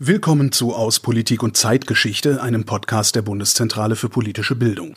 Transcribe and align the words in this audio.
Willkommen 0.00 0.50
zu 0.50 0.74
Aus 0.74 0.98
Politik 0.98 1.44
und 1.44 1.56
Zeitgeschichte, 1.56 2.42
einem 2.42 2.64
Podcast 2.64 3.14
der 3.14 3.22
Bundeszentrale 3.22 3.94
für 3.94 4.08
politische 4.08 4.56
Bildung. 4.56 4.96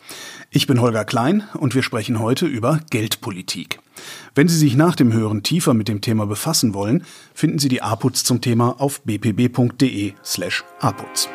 Ich 0.50 0.66
bin 0.66 0.80
Holger 0.80 1.04
Klein 1.04 1.44
und 1.54 1.76
wir 1.76 1.84
sprechen 1.84 2.18
heute 2.18 2.46
über 2.46 2.80
Geldpolitik. 2.90 3.78
Wenn 4.34 4.48
Sie 4.48 4.58
sich 4.58 4.74
nach 4.74 4.96
dem 4.96 5.12
Hören 5.12 5.44
tiefer 5.44 5.72
mit 5.72 5.86
dem 5.86 6.00
Thema 6.00 6.26
befassen 6.26 6.74
wollen, 6.74 7.04
finden 7.32 7.60
Sie 7.60 7.68
die 7.68 7.80
APUZ 7.80 8.24
zum 8.24 8.40
Thema 8.40 8.80
auf 8.80 9.02
bpb.de 9.02 10.14
slash 10.24 10.64
APUZ. 10.80 11.28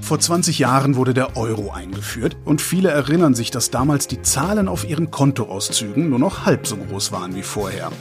Vor 0.00 0.18
20 0.18 0.58
Jahren 0.58 0.96
wurde 0.96 1.12
der 1.12 1.36
Euro 1.36 1.72
eingeführt 1.72 2.38
und 2.46 2.62
viele 2.62 2.88
erinnern 2.88 3.34
sich, 3.34 3.50
dass 3.50 3.70
damals 3.70 4.06
die 4.06 4.22
Zahlen 4.22 4.68
auf 4.68 4.88
ihren 4.88 5.10
Kontoauszügen 5.10 6.08
nur 6.08 6.20
noch 6.20 6.46
halb 6.46 6.66
so 6.66 6.76
groß 6.78 7.12
waren 7.12 7.34
wie 7.34 7.42
vorher 7.42 7.92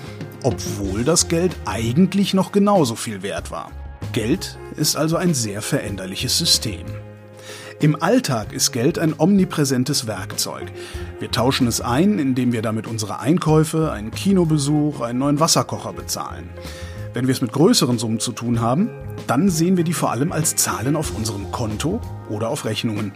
obwohl 0.46 1.04
das 1.04 1.28
Geld 1.28 1.56
eigentlich 1.66 2.36
noch 2.36 2.52
genauso 2.52 2.96
viel 2.96 3.24
wert 3.24 3.50
war. 3.50 3.72
Geld 4.14 4.60
ist 4.78 4.96
also 4.96 5.18
ein 5.18 5.34
sehr 5.34 5.64
veränderliches 5.64 6.38
System. 6.38 6.86
Im 7.82 8.02
Alltag 8.02 8.54
ist 8.54 8.72
Geld 8.72 9.00
ein 9.00 9.16
omnipräsentes 9.18 10.06
Werkzeug. 10.06 10.72
Wir 11.20 11.32
tauschen 11.32 11.66
es 11.66 11.82
ein, 11.82 12.20
indem 12.20 12.54
wir 12.54 12.62
damit 12.62 12.86
unsere 12.86 13.20
Einkäufe, 13.20 13.92
einen 13.92 14.12
Kinobesuch, 14.12 15.02
einen 15.02 15.18
neuen 15.18 15.40
Wasserkocher 15.40 15.94
bezahlen. 15.94 16.48
Wenn 17.16 17.26
wir 17.26 17.34
es 17.34 17.42
mit 17.42 17.52
größeren 17.52 17.98
Summen 17.98 18.20
zu 18.20 18.32
tun 18.32 18.62
haben, 18.62 18.92
dann 19.26 19.50
sehen 19.50 19.78
wir 19.78 19.84
die 19.84 19.94
vor 19.94 20.12
allem 20.12 20.32
als 20.32 20.56
Zahlen 20.56 20.96
auf 20.96 21.18
unserem 21.18 21.52
Konto 21.52 22.00
oder 22.30 22.50
auf 22.50 22.66
Rechnungen. 22.66 23.14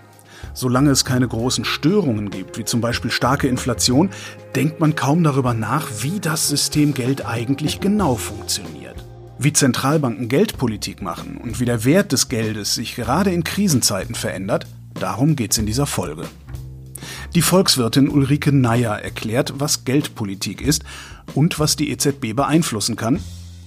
Solange 0.53 0.91
es 0.91 1.05
keine 1.05 1.27
großen 1.27 1.66
Störungen 1.66 2.30
gibt, 2.30 2.57
wie 2.57 2.66
zum 2.66 2.81
Beispiel 2.81 3.12
starke 3.12 3.48
Inflation, 3.48 4.09
denkt 4.55 4.80
man 4.80 4.95
kaum 4.95 5.23
darüber 5.23 5.53
nach, 5.53 5.88
wie 6.02 6.20
das 6.20 6.49
System 6.49 6.94
Geld 6.94 7.26
eigentlich 7.26 7.80
genau 7.80 8.16
funktioniert. 8.16 8.95
Wie 9.38 9.54
Zentralbanken 9.54 10.27
Geldpolitik 10.27 11.02
machen 11.02 11.38
und 11.38 11.59
wie 11.59 11.66
der 11.66 11.85
Wert 11.85 12.12
des 12.12 12.27
Geldes 12.27 12.76
sich 12.76 12.95
gerade 12.95 13.31
in 13.31 13.43
Krisenzeiten 13.43 14.16
verändert, 14.16 14.68
darum 14.96 15.35
geht's 15.35 15.57
in 15.57 15.65
dieser 15.65 15.85
Folge. 15.85 16.23
Die 17.35 17.41
Volkswirtin 17.41 18.10
Ulrike 18.10 18.51
Neyer 18.51 19.01
erklärt, 19.01 19.54
was 19.57 19.85
Geldpolitik 19.85 20.62
ist 20.62 20.84
und 21.35 21.60
was 21.60 21.76
die 21.76 21.91
EZB 21.91 22.34
beeinflussen 22.35 22.95
kann 22.95 23.20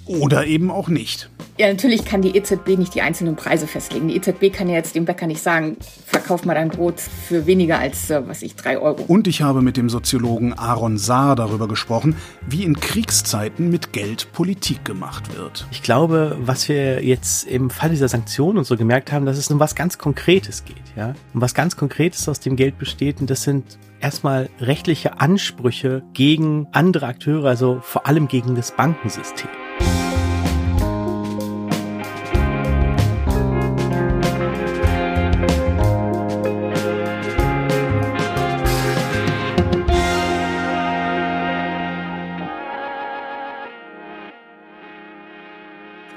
oder 0.07 0.47
eben 0.47 0.71
auch 0.71 0.89
nicht. 0.89 1.31
Ja, 1.59 1.69
natürlich 1.69 2.05
kann 2.07 2.23
die 2.23 2.35
EZB 2.35 2.79
nicht 2.79 2.95
die 2.95 3.03
einzelnen 3.03 3.37
Preise 3.37 3.67
festlegen. 3.67 4.09
Die 4.09 4.17
EZB 4.17 4.51
kann 4.53 4.69
ja 4.69 4.75
jetzt 4.75 4.95
dem 4.95 5.05
Bäcker 5.05 5.27
nicht 5.27 5.43
sagen, 5.43 5.77
verkauf 6.07 6.47
mal 6.47 6.55
dein 6.55 6.71
Brot 6.71 6.99
für 6.99 7.47
weniger 7.47 7.79
als, 7.79 8.09
äh, 8.09 8.27
was 8.27 8.41
ich, 8.43 8.57
drei 8.57 8.79
Euro. 8.79 9.03
Und 9.07 9.29
ich 9.29 9.43
habe 9.43 9.61
mit 9.61 9.77
dem 9.77 9.91
Soziologen 9.91 10.55
Aaron 10.55 10.97
Saar 10.97 11.37
darüber 11.37 11.69
gesprochen, 11.69 12.17
wie 12.49 12.65
in 12.65 12.81
Kriegszeiten 12.81 13.71
mit 13.71 13.93
Geld 13.93 14.33
Politik 14.33 14.85
gemacht 14.85 15.37
wird. 15.37 15.67
Ich 15.71 15.83
glaube, 15.83 16.39
was 16.41 16.69
wir 16.69 17.05
jetzt 17.05 17.47
im 17.47 17.69
Fall 17.69 17.91
dieser 17.91 18.09
Sanktionen 18.09 18.59
und 18.59 18.65
so 18.65 18.77
gemerkt 18.77 19.13
haben, 19.13 19.27
dass 19.27 19.37
es 19.37 19.51
um 19.51 19.61
was 19.61 19.75
ganz 19.75 19.99
Konkretes 19.99 20.65
geht, 20.65 20.77
ja. 20.97 21.15
Um 21.35 21.43
was 21.43 21.53
ganz 21.53 21.77
Konkretes 21.77 22.29
aus 22.29 22.41
dem 22.41 22.57
Geld 22.57 22.79
besteht 22.79 23.21
und 23.21 23.29
das 23.29 23.43
sind 23.43 23.79
erstmal 24.01 24.49
rechtliche 24.59 25.21
Ansprüche 25.21 26.03
gegen 26.15 26.67
andere 26.73 27.07
Akteure, 27.07 27.45
also 27.45 27.81
vor 27.83 28.07
allem 28.07 28.27
gegen 28.27 28.57
das 28.57 28.73
Bankensystem. 28.73 29.49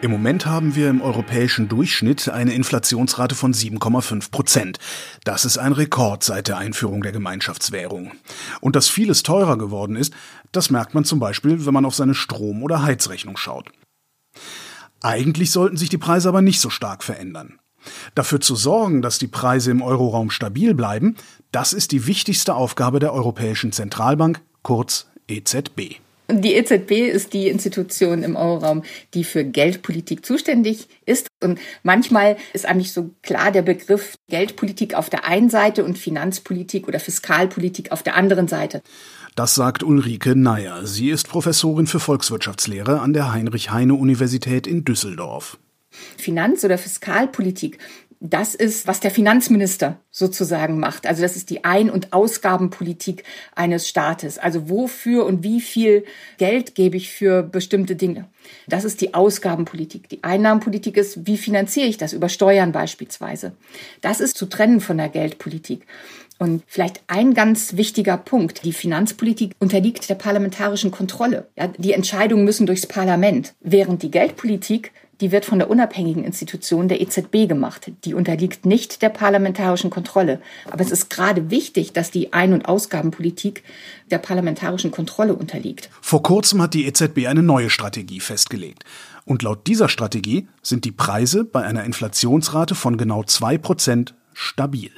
Im 0.05 0.11
Moment 0.11 0.45
haben 0.45 0.75
wir 0.75 0.91
im 0.91 1.01
europäischen 1.01 1.67
Durchschnitt 1.67 2.29
eine 2.29 2.53
Inflationsrate 2.53 3.33
von 3.33 3.55
7,5 3.55 4.29
Prozent. 4.29 4.77
Das 5.23 5.45
ist 5.45 5.57
ein 5.57 5.71
Rekord 5.71 6.23
seit 6.23 6.47
der 6.47 6.59
Einführung 6.59 7.01
der 7.01 7.11
Gemeinschaftswährung. 7.11 8.11
Und 8.61 8.75
dass 8.75 8.87
vieles 8.87 9.23
teurer 9.23 9.57
geworden 9.57 9.95
ist, 9.95 10.13
das 10.51 10.69
merkt 10.69 10.93
man 10.93 11.05
zum 11.05 11.17
Beispiel, 11.17 11.65
wenn 11.65 11.73
man 11.73 11.85
auf 11.85 11.95
seine 11.95 12.13
Strom- 12.13 12.61
oder 12.61 12.83
Heizrechnung 12.83 13.35
schaut. 13.35 13.71
Eigentlich 15.01 15.49
sollten 15.49 15.75
sich 15.75 15.89
die 15.89 15.97
Preise 15.97 16.29
aber 16.29 16.43
nicht 16.43 16.61
so 16.61 16.69
stark 16.69 17.03
verändern. 17.03 17.57
Dafür 18.13 18.39
zu 18.39 18.55
sorgen, 18.55 19.01
dass 19.01 19.17
die 19.17 19.25
Preise 19.25 19.71
im 19.71 19.81
Euroraum 19.81 20.29
stabil 20.29 20.75
bleiben, 20.75 21.15
das 21.51 21.73
ist 21.73 21.91
die 21.91 22.05
wichtigste 22.05 22.53
Aufgabe 22.53 22.99
der 22.99 23.11
Europäischen 23.11 23.71
Zentralbank, 23.71 24.39
kurz 24.61 25.07
EZB. 25.27 26.04
Die 26.31 26.53
EZB 26.53 27.09
ist 27.11 27.33
die 27.33 27.49
Institution 27.49 28.23
im 28.23 28.35
Euroraum, 28.35 28.83
die 29.13 29.23
für 29.23 29.43
Geldpolitik 29.43 30.25
zuständig 30.25 30.87
ist. 31.05 31.27
Und 31.43 31.59
manchmal 31.83 32.37
ist 32.53 32.65
eigentlich 32.65 32.93
so 32.93 33.11
klar 33.21 33.51
der 33.51 33.61
Begriff 33.61 34.15
Geldpolitik 34.29 34.95
auf 34.95 35.09
der 35.09 35.25
einen 35.25 35.49
Seite 35.49 35.83
und 35.83 35.97
Finanzpolitik 35.99 36.87
oder 36.87 36.99
Fiskalpolitik 36.99 37.91
auf 37.91 38.01
der 38.01 38.15
anderen 38.15 38.47
Seite. 38.47 38.81
Das 39.35 39.53
sagt 39.53 39.83
Ulrike 39.83 40.35
Neyer. 40.35 40.87
Sie 40.87 41.09
ist 41.09 41.27
Professorin 41.27 41.87
für 41.87 41.99
Volkswirtschaftslehre 41.99 43.01
an 43.01 43.13
der 43.13 43.31
Heinrich-Heine-Universität 43.31 44.65
in 44.65 44.85
Düsseldorf. 44.85 45.57
Finanz- 46.17 46.63
oder 46.63 46.77
Fiskalpolitik 46.77 47.77
das 48.29 48.55
ist, 48.55 48.87
was 48.87 48.99
der 48.99 49.11
Finanzminister 49.11 49.99
sozusagen 50.11 50.79
macht. 50.79 51.07
Also 51.07 51.21
das 51.21 51.35
ist 51.35 51.49
die 51.49 51.63
Ein- 51.63 51.89
und 51.89 52.13
Ausgabenpolitik 52.13 53.23
eines 53.55 53.87
Staates. 53.87 54.37
Also 54.37 54.69
wofür 54.69 55.25
und 55.25 55.43
wie 55.43 55.61
viel 55.61 56.05
Geld 56.37 56.75
gebe 56.75 56.97
ich 56.97 57.11
für 57.11 57.43
bestimmte 57.43 57.95
Dinge. 57.95 58.25
Das 58.67 58.83
ist 58.83 59.01
die 59.01 59.13
Ausgabenpolitik. 59.13 60.09
Die 60.09 60.23
Einnahmenpolitik 60.23 60.97
ist, 60.97 61.27
wie 61.27 61.37
finanziere 61.37 61.87
ich 61.87 61.97
das? 61.97 62.13
Über 62.13 62.29
Steuern 62.29 62.71
beispielsweise. 62.71 63.53
Das 64.01 64.19
ist 64.19 64.37
zu 64.37 64.45
trennen 64.45 64.81
von 64.81 64.97
der 64.97 65.09
Geldpolitik. 65.09 65.85
Und 66.37 66.63
vielleicht 66.67 67.01
ein 67.07 67.33
ganz 67.33 67.77
wichtiger 67.77 68.17
Punkt. 68.17 68.65
Die 68.65 68.73
Finanzpolitik 68.73 69.53
unterliegt 69.59 70.09
der 70.09 70.15
parlamentarischen 70.15 70.91
Kontrolle. 70.91 71.47
Ja, 71.57 71.67
die 71.67 71.93
Entscheidungen 71.93 72.43
müssen 72.43 72.65
durchs 72.65 72.85
Parlament, 72.85 73.53
während 73.61 74.03
die 74.03 74.11
Geldpolitik 74.11 74.91
die 75.21 75.31
wird 75.31 75.45
von 75.45 75.59
der 75.59 75.69
unabhängigen 75.69 76.23
Institution 76.23 76.87
der 76.87 77.01
EZB 77.01 77.47
gemacht. 77.47 77.91
Die 78.03 78.13
unterliegt 78.13 78.65
nicht 78.65 79.01
der 79.01 79.09
parlamentarischen 79.09 79.89
Kontrolle. 79.89 80.41
Aber 80.69 80.81
es 80.81 80.91
ist 80.91 81.09
gerade 81.09 81.49
wichtig, 81.49 81.93
dass 81.93 82.11
die 82.11 82.33
Ein- 82.33 82.53
und 82.53 82.67
Ausgabenpolitik 82.67 83.63
der 84.11 84.17
parlamentarischen 84.17 84.91
Kontrolle 84.91 85.35
unterliegt. 85.35 85.89
Vor 86.01 86.23
kurzem 86.23 86.61
hat 86.61 86.73
die 86.73 86.85
EZB 86.85 87.27
eine 87.27 87.43
neue 87.43 87.69
Strategie 87.69 88.19
festgelegt. 88.19 88.83
Und 89.25 89.41
laut 89.41 89.65
dieser 89.67 89.89
Strategie 89.89 90.47
sind 90.61 90.85
die 90.85 90.91
Preise 90.91 91.45
bei 91.45 91.63
einer 91.63 91.83
Inflationsrate 91.83 92.75
von 92.75 92.97
genau 92.97 93.23
zwei 93.23 93.57
Prozent 93.57 94.13
stabil. 94.33 94.91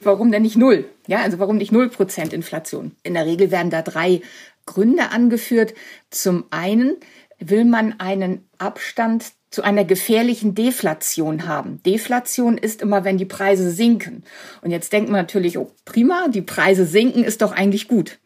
Warum 0.00 0.30
denn 0.32 0.42
nicht 0.42 0.56
null? 0.56 0.84
Ja, 1.06 1.22
also 1.22 1.38
warum 1.38 1.56
nicht 1.56 1.72
null 1.72 1.88
Prozent 1.88 2.32
Inflation? 2.32 2.92
In 3.02 3.14
der 3.14 3.26
Regel 3.26 3.50
werden 3.50 3.70
da 3.70 3.82
drei 3.82 4.22
Gründe 4.66 5.10
angeführt. 5.10 5.74
Zum 6.10 6.44
einen 6.50 6.96
will 7.38 7.64
man 7.64 7.98
einen 7.98 8.48
Abstand 8.62 9.32
zu 9.50 9.62
einer 9.62 9.84
gefährlichen 9.84 10.54
Deflation 10.54 11.46
haben. 11.46 11.82
Deflation 11.82 12.56
ist 12.56 12.80
immer, 12.80 13.04
wenn 13.04 13.18
die 13.18 13.26
Preise 13.26 13.70
sinken. 13.70 14.24
Und 14.62 14.70
jetzt 14.70 14.92
denkt 14.92 15.10
man 15.10 15.20
natürlich, 15.20 15.58
oh 15.58 15.70
prima, 15.84 16.28
die 16.28 16.42
Preise 16.42 16.86
sinken 16.86 17.22
ist 17.22 17.42
doch 17.42 17.52
eigentlich 17.52 17.86
gut. 17.86 18.18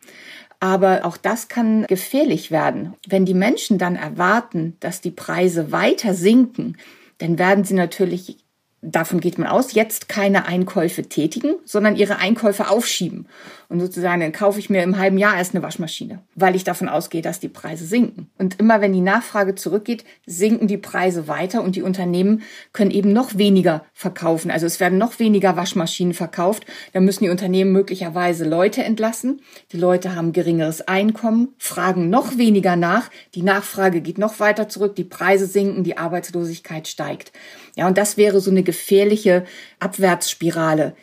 Aber 0.60 1.04
auch 1.04 1.16
das 1.16 1.48
kann 1.48 1.86
gefährlich 1.86 2.50
werden. 2.50 2.94
Wenn 3.08 3.26
die 3.26 3.34
Menschen 3.34 3.76
dann 3.76 3.96
erwarten, 3.96 4.76
dass 4.80 5.00
die 5.00 5.10
Preise 5.10 5.72
weiter 5.72 6.14
sinken, 6.14 6.76
dann 7.18 7.38
werden 7.38 7.64
sie 7.64 7.74
natürlich 7.74 8.38
davon 8.82 9.20
geht 9.20 9.38
man 9.38 9.48
aus, 9.48 9.72
jetzt 9.72 10.08
keine 10.08 10.46
Einkäufe 10.46 11.02
tätigen, 11.04 11.54
sondern 11.64 11.96
ihre 11.96 12.18
Einkäufe 12.18 12.68
aufschieben. 12.68 13.26
Und 13.68 13.80
sozusagen, 13.80 14.20
dann 14.20 14.32
kaufe 14.32 14.60
ich 14.60 14.70
mir 14.70 14.82
im 14.84 14.96
halben 14.96 15.18
Jahr 15.18 15.36
erst 15.36 15.54
eine 15.54 15.62
Waschmaschine, 15.62 16.22
weil 16.36 16.54
ich 16.54 16.62
davon 16.62 16.88
ausgehe, 16.88 17.22
dass 17.22 17.40
die 17.40 17.48
Preise 17.48 17.84
sinken. 17.84 18.30
Und 18.38 18.60
immer 18.60 18.80
wenn 18.80 18.92
die 18.92 19.00
Nachfrage 19.00 19.56
zurückgeht, 19.56 20.04
sinken 20.24 20.68
die 20.68 20.76
Preise 20.76 21.26
weiter 21.26 21.62
und 21.62 21.74
die 21.74 21.82
Unternehmen 21.82 22.42
können 22.72 22.92
eben 22.92 23.12
noch 23.12 23.38
weniger 23.38 23.84
verkaufen. 23.92 24.52
Also 24.52 24.66
es 24.66 24.78
werden 24.78 24.98
noch 24.98 25.18
weniger 25.18 25.56
Waschmaschinen 25.56 26.14
verkauft. 26.14 26.64
Da 26.92 27.00
müssen 27.00 27.24
die 27.24 27.30
Unternehmen 27.30 27.72
möglicherweise 27.72 28.44
Leute 28.48 28.84
entlassen. 28.84 29.40
Die 29.72 29.78
Leute 29.78 30.14
haben 30.14 30.32
geringeres 30.32 30.86
Einkommen, 30.86 31.54
fragen 31.58 32.08
noch 32.08 32.38
weniger 32.38 32.76
nach. 32.76 33.10
Die 33.34 33.42
Nachfrage 33.42 34.00
geht 34.00 34.18
noch 34.18 34.38
weiter 34.38 34.68
zurück. 34.68 34.94
Die 34.94 35.04
Preise 35.04 35.46
sinken, 35.46 35.82
die 35.82 35.98
Arbeitslosigkeit 35.98 36.86
steigt. 36.86 37.32
Ja, 37.74 37.88
und 37.88 37.98
das 37.98 38.16
wäre 38.16 38.40
so 38.40 38.50
eine 38.50 38.62
gefährliche 38.66 39.46
Abwärtsspirale, 39.80 40.94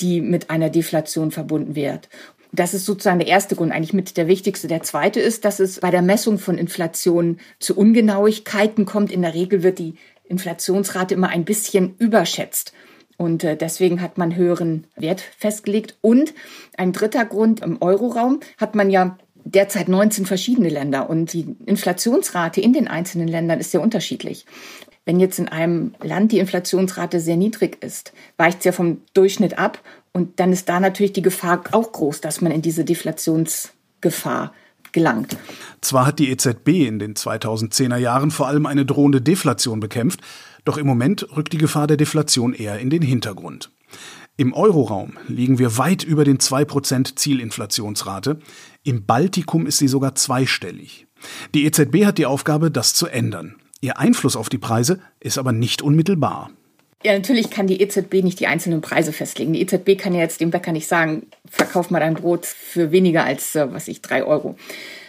die 0.00 0.20
mit 0.20 0.50
einer 0.50 0.68
Deflation 0.68 1.30
verbunden 1.30 1.74
wird. 1.74 2.10
Das 2.52 2.74
ist 2.74 2.84
sozusagen 2.84 3.18
der 3.18 3.28
erste 3.28 3.56
Grund, 3.56 3.72
eigentlich 3.72 3.94
mit 3.94 4.16
der 4.16 4.28
wichtigste. 4.28 4.68
Der 4.68 4.82
zweite 4.82 5.20
ist, 5.20 5.44
dass 5.44 5.58
es 5.58 5.80
bei 5.80 5.90
der 5.90 6.02
Messung 6.02 6.38
von 6.38 6.58
Inflation 6.58 7.38
zu 7.58 7.76
Ungenauigkeiten 7.76 8.84
kommt. 8.84 9.10
In 9.10 9.22
der 9.22 9.34
Regel 9.34 9.62
wird 9.62 9.78
die 9.78 9.94
Inflationsrate 10.24 11.14
immer 11.14 11.30
ein 11.30 11.44
bisschen 11.44 11.96
überschätzt. 11.98 12.72
Und 13.16 13.42
äh, 13.44 13.56
deswegen 13.56 14.00
hat 14.00 14.18
man 14.18 14.36
höheren 14.36 14.86
Wert 14.96 15.20
festgelegt. 15.20 15.96
Und 16.00 16.34
ein 16.76 16.92
dritter 16.92 17.24
Grund, 17.24 17.60
im 17.60 17.80
Euroraum 17.80 18.40
hat 18.56 18.74
man 18.74 18.90
ja 18.90 19.16
derzeit 19.44 19.88
19 19.88 20.26
verschiedene 20.26 20.70
Länder 20.70 21.10
und 21.10 21.32
die 21.32 21.54
Inflationsrate 21.66 22.60
in 22.60 22.72
den 22.72 22.88
einzelnen 22.88 23.28
Ländern 23.28 23.60
ist 23.60 23.72
sehr 23.72 23.82
unterschiedlich. 23.82 24.46
Wenn 25.06 25.20
jetzt 25.20 25.38
in 25.38 25.48
einem 25.48 25.94
Land 26.02 26.32
die 26.32 26.38
Inflationsrate 26.38 27.20
sehr 27.20 27.36
niedrig 27.36 27.82
ist, 27.82 28.12
weicht 28.38 28.58
es 28.58 28.64
ja 28.64 28.72
vom 28.72 29.02
Durchschnitt 29.12 29.58
ab 29.58 29.80
und 30.12 30.40
dann 30.40 30.52
ist 30.52 30.68
da 30.68 30.80
natürlich 30.80 31.12
die 31.12 31.22
Gefahr 31.22 31.62
auch 31.72 31.92
groß, 31.92 32.20
dass 32.20 32.40
man 32.40 32.52
in 32.52 32.62
diese 32.62 32.84
Deflationsgefahr 32.84 34.54
gelangt. 34.92 35.36
Zwar 35.82 36.06
hat 36.06 36.18
die 36.18 36.30
EZB 36.30 36.68
in 36.86 36.98
den 36.98 37.14
2010er 37.14 37.98
Jahren 37.98 38.30
vor 38.30 38.48
allem 38.48 38.64
eine 38.64 38.86
drohende 38.86 39.20
Deflation 39.20 39.80
bekämpft, 39.80 40.20
doch 40.64 40.78
im 40.78 40.86
Moment 40.86 41.26
rückt 41.36 41.52
die 41.52 41.58
Gefahr 41.58 41.86
der 41.86 41.98
Deflation 41.98 42.54
eher 42.54 42.78
in 42.78 42.88
den 42.88 43.02
Hintergrund. 43.02 43.70
Im 44.36 44.52
Euroraum 44.52 45.12
liegen 45.28 45.58
wir 45.58 45.76
weit 45.76 46.02
über 46.02 46.24
den 46.24 46.38
2% 46.38 47.14
Zielinflationsrate. 47.14 48.38
Im 48.82 49.04
Baltikum 49.04 49.66
ist 49.66 49.78
sie 49.78 49.86
sogar 49.86 50.14
zweistellig. 50.14 51.06
Die 51.54 51.64
EZB 51.66 52.04
hat 52.04 52.18
die 52.18 52.26
Aufgabe, 52.26 52.70
das 52.70 52.94
zu 52.94 53.06
ändern. 53.06 53.56
Ihr 53.84 53.98
Einfluss 53.98 54.34
auf 54.34 54.48
die 54.48 54.56
Preise 54.56 54.98
ist 55.20 55.36
aber 55.36 55.52
nicht 55.52 55.82
unmittelbar. 55.82 56.50
Ja, 57.04 57.12
natürlich 57.12 57.50
kann 57.50 57.66
die 57.66 57.82
EZB 57.82 58.22
nicht 58.22 58.40
die 58.40 58.46
einzelnen 58.46 58.80
Preise 58.80 59.12
festlegen. 59.12 59.52
Die 59.52 59.60
EZB 59.60 59.98
kann 59.98 60.14
ja 60.14 60.20
jetzt 60.20 60.40
dem 60.40 60.50
Bäcker 60.50 60.72
nicht 60.72 60.88
sagen, 60.88 61.26
verkauf 61.50 61.90
mal 61.90 62.00
dein 62.00 62.14
Brot 62.14 62.46
für 62.46 62.92
weniger 62.92 63.24
als, 63.24 63.54
äh, 63.54 63.70
was 63.70 63.88
ich, 63.88 64.00
drei 64.00 64.24
Euro. 64.24 64.56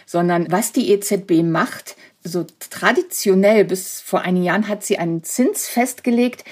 Sondern 0.04 0.52
was 0.52 0.72
die 0.72 0.90
EZB 0.92 1.42
macht, 1.42 1.96
so 2.22 2.44
traditionell 2.68 3.64
bis 3.64 4.02
vor 4.02 4.20
einigen 4.20 4.44
Jahren 4.44 4.68
hat 4.68 4.84
sie 4.84 4.98
einen 4.98 5.24
Zins 5.24 5.68
festgelegt, 5.68 6.44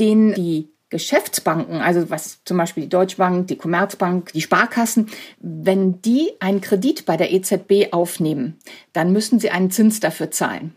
den 0.00 0.32
die 0.32 0.70
Geschäftsbanken, 0.88 1.82
also 1.82 2.08
was 2.08 2.42
zum 2.46 2.56
Beispiel 2.56 2.84
die 2.84 2.88
Deutsche 2.88 3.18
Bank, 3.18 3.48
die 3.48 3.56
Commerzbank, 3.56 4.32
die 4.32 4.40
Sparkassen, 4.40 5.10
wenn 5.38 6.00
die 6.00 6.30
einen 6.40 6.62
Kredit 6.62 7.04
bei 7.04 7.18
der 7.18 7.30
EZB 7.30 7.92
aufnehmen, 7.92 8.56
dann 8.94 9.12
müssen 9.12 9.38
sie 9.38 9.50
einen 9.50 9.70
Zins 9.70 10.00
dafür 10.00 10.30
zahlen. 10.30 10.72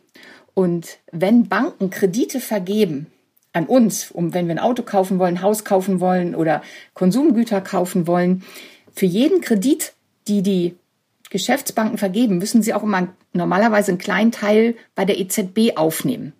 Und 0.53 0.99
wenn 1.11 1.47
Banken 1.47 1.89
Kredite 1.89 2.39
vergeben 2.39 3.07
an 3.53 3.65
uns, 3.65 4.11
um 4.11 4.33
wenn 4.33 4.47
wir 4.47 4.55
ein 4.55 4.59
Auto 4.59 4.83
kaufen 4.83 5.19
wollen, 5.19 5.37
ein 5.37 5.41
Haus 5.41 5.63
kaufen 5.63 5.99
wollen 5.99 6.35
oder 6.35 6.61
Konsumgüter 6.93 7.61
kaufen 7.61 8.07
wollen, 8.07 8.43
für 8.93 9.05
jeden 9.05 9.41
Kredit, 9.41 9.93
die 10.27 10.41
die 10.41 10.75
Geschäftsbanken 11.29 11.97
vergeben, 11.97 12.37
müssen 12.37 12.61
sie 12.61 12.73
auch 12.73 12.83
immer 12.83 13.07
normalerweise 13.33 13.91
einen 13.91 13.97
kleinen 13.97 14.31
Teil 14.31 14.75
bei 14.95 15.05
der 15.05 15.19
EZB 15.19 15.77
aufnehmen. 15.77 16.33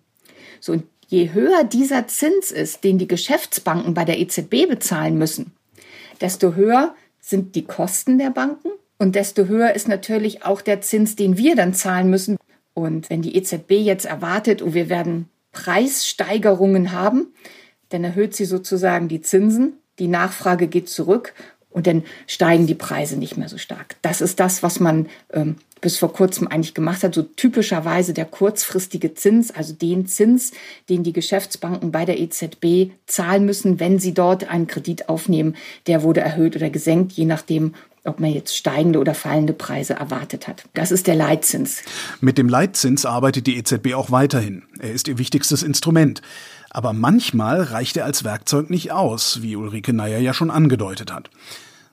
So, 0.60 0.72
und 0.72 0.84
je 1.08 1.32
höher 1.32 1.64
dieser 1.64 2.06
Zins 2.08 2.50
ist, 2.50 2.84
den 2.84 2.98
die 2.98 3.08
Geschäftsbanken 3.08 3.94
bei 3.94 4.04
der 4.04 4.18
EZB 4.20 4.68
bezahlen 4.68 5.16
müssen, 5.16 5.52
desto 6.20 6.54
höher 6.54 6.94
sind 7.20 7.54
die 7.54 7.64
Kosten 7.64 8.18
der 8.18 8.30
Banken 8.30 8.68
und 8.98 9.14
desto 9.16 9.46
höher 9.46 9.74
ist 9.74 9.88
natürlich 9.88 10.44
auch 10.44 10.60
der 10.60 10.80
Zins, 10.80 11.16
den 11.16 11.36
wir 11.36 11.56
dann 11.56 11.74
zahlen 11.74 12.10
müssen. 12.10 12.36
Und 12.74 13.10
wenn 13.10 13.22
die 13.22 13.36
EZB 13.36 13.72
jetzt 13.72 14.06
erwartet, 14.06 14.62
und 14.62 14.74
wir 14.74 14.88
werden 14.88 15.28
Preissteigerungen 15.52 16.92
haben, 16.92 17.28
dann 17.90 18.04
erhöht 18.04 18.34
sie 18.34 18.46
sozusagen 18.46 19.08
die 19.08 19.20
Zinsen, 19.20 19.74
die 19.98 20.08
Nachfrage 20.08 20.66
geht 20.66 20.88
zurück 20.88 21.34
und 21.70 21.86
dann 21.86 22.04
steigen 22.26 22.66
die 22.66 22.74
Preise 22.74 23.18
nicht 23.18 23.36
mehr 23.36 23.48
so 23.48 23.58
stark. 23.58 23.96
Das 24.02 24.20
ist 24.20 24.40
das, 24.40 24.62
was 24.62 24.80
man 24.80 25.08
ähm, 25.32 25.56
bis 25.82 25.98
vor 25.98 26.12
kurzem 26.12 26.48
eigentlich 26.48 26.74
gemacht 26.74 27.02
hat, 27.02 27.14
so 27.14 27.22
typischerweise 27.22 28.14
der 28.14 28.24
kurzfristige 28.24 29.14
Zins, 29.14 29.50
also 29.50 29.74
den 29.74 30.06
Zins, 30.06 30.52
den 30.88 31.02
die 31.02 31.12
Geschäftsbanken 31.12 31.90
bei 31.90 32.04
der 32.04 32.20
EZB 32.20 32.92
zahlen 33.06 33.44
müssen, 33.44 33.80
wenn 33.80 33.98
sie 33.98 34.14
dort 34.14 34.48
einen 34.48 34.68
Kredit 34.68 35.08
aufnehmen, 35.08 35.56
der 35.86 36.02
wurde 36.02 36.20
erhöht 36.20 36.56
oder 36.56 36.70
gesenkt, 36.70 37.12
je 37.12 37.24
nachdem, 37.24 37.74
ob 38.04 38.18
man 38.18 38.32
jetzt 38.32 38.56
steigende 38.56 38.98
oder 38.98 39.14
fallende 39.14 39.52
Preise 39.52 39.94
erwartet 39.94 40.48
hat. 40.48 40.64
Das 40.74 40.90
ist 40.90 41.06
der 41.06 41.14
Leitzins. 41.14 41.82
Mit 42.20 42.36
dem 42.36 42.48
Leitzins 42.48 43.06
arbeitet 43.06 43.46
die 43.46 43.56
EZB 43.56 43.94
auch 43.94 44.10
weiterhin. 44.10 44.64
Er 44.80 44.92
ist 44.92 45.08
ihr 45.08 45.18
wichtigstes 45.18 45.62
Instrument. 45.62 46.20
Aber 46.70 46.92
manchmal 46.92 47.62
reicht 47.62 47.96
er 47.96 48.06
als 48.06 48.24
Werkzeug 48.24 48.70
nicht 48.70 48.92
aus, 48.92 49.42
wie 49.42 49.56
Ulrike 49.56 49.92
Neier 49.92 50.18
ja 50.18 50.32
schon 50.32 50.50
angedeutet 50.50 51.12
hat. 51.12 51.30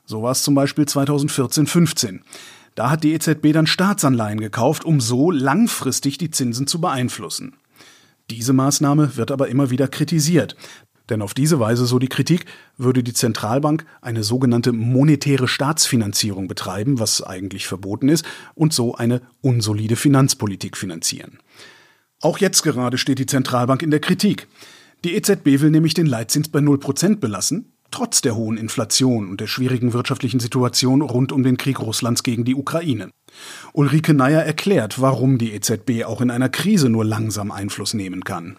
So 0.05 0.23
war 0.23 0.31
es 0.31 0.41
zum 0.41 0.55
Beispiel 0.55 0.85
2014-15. 0.85 2.21
Da 2.75 2.89
hat 2.89 3.03
die 3.03 3.13
EZB 3.13 3.51
dann 3.51 3.67
Staatsanleihen 3.67 4.39
gekauft, 4.39 4.85
um 4.85 5.01
so 5.01 5.31
langfristig 5.31 6.17
die 6.17 6.31
Zinsen 6.31 6.65
zu 6.65 6.79
beeinflussen. 6.79 7.57
Diese 8.29 8.53
Maßnahme 8.53 9.17
wird 9.17 9.31
aber 9.31 9.49
immer 9.49 9.69
wieder 9.69 9.87
kritisiert. 9.87 10.55
Denn 11.09 11.21
auf 11.21 11.33
diese 11.33 11.59
Weise, 11.59 11.85
so 11.85 11.99
die 11.99 12.07
Kritik, 12.07 12.45
würde 12.77 13.03
die 13.03 13.13
Zentralbank 13.13 13.85
eine 14.01 14.23
sogenannte 14.23 14.71
monetäre 14.71 15.47
Staatsfinanzierung 15.47 16.47
betreiben, 16.47 16.99
was 16.99 17.23
eigentlich 17.23 17.67
verboten 17.67 18.09
ist, 18.09 18.25
und 18.55 18.73
so 18.73 18.95
eine 18.95 19.21
unsolide 19.41 19.95
Finanzpolitik 19.95 20.77
finanzieren. 20.77 21.39
Auch 22.21 22.37
jetzt 22.37 22.63
gerade 22.63 22.97
steht 22.97 23.19
die 23.19 23.25
Zentralbank 23.25 23.81
in 23.81 23.91
der 23.91 24.01
Kritik. 24.01 24.47
Die 25.03 25.15
EZB 25.15 25.61
will 25.61 25.71
nämlich 25.71 25.93
den 25.93 26.05
Leitzins 26.05 26.49
bei 26.49 26.59
0% 26.59 27.17
belassen, 27.17 27.71
trotz 27.91 28.21
der 28.21 28.35
hohen 28.35 28.57
Inflation 28.57 29.29
und 29.29 29.39
der 29.39 29.47
schwierigen 29.47 29.93
wirtschaftlichen 29.93 30.39
Situation 30.39 31.01
rund 31.01 31.31
um 31.31 31.43
den 31.43 31.57
Krieg 31.57 31.79
Russlands 31.79 32.23
gegen 32.23 32.43
die 32.43 32.55
Ukraine. 32.55 33.09
Ulrike 33.73 34.13
Neier 34.13 34.43
erklärt, 34.43 35.01
warum 35.01 35.37
die 35.37 35.53
EZB 35.53 36.03
auch 36.05 36.21
in 36.21 36.29
einer 36.29 36.49
Krise 36.49 36.89
nur 36.89 37.05
langsam 37.05 37.51
Einfluss 37.51 37.93
nehmen 37.93 38.23
kann. 38.23 38.57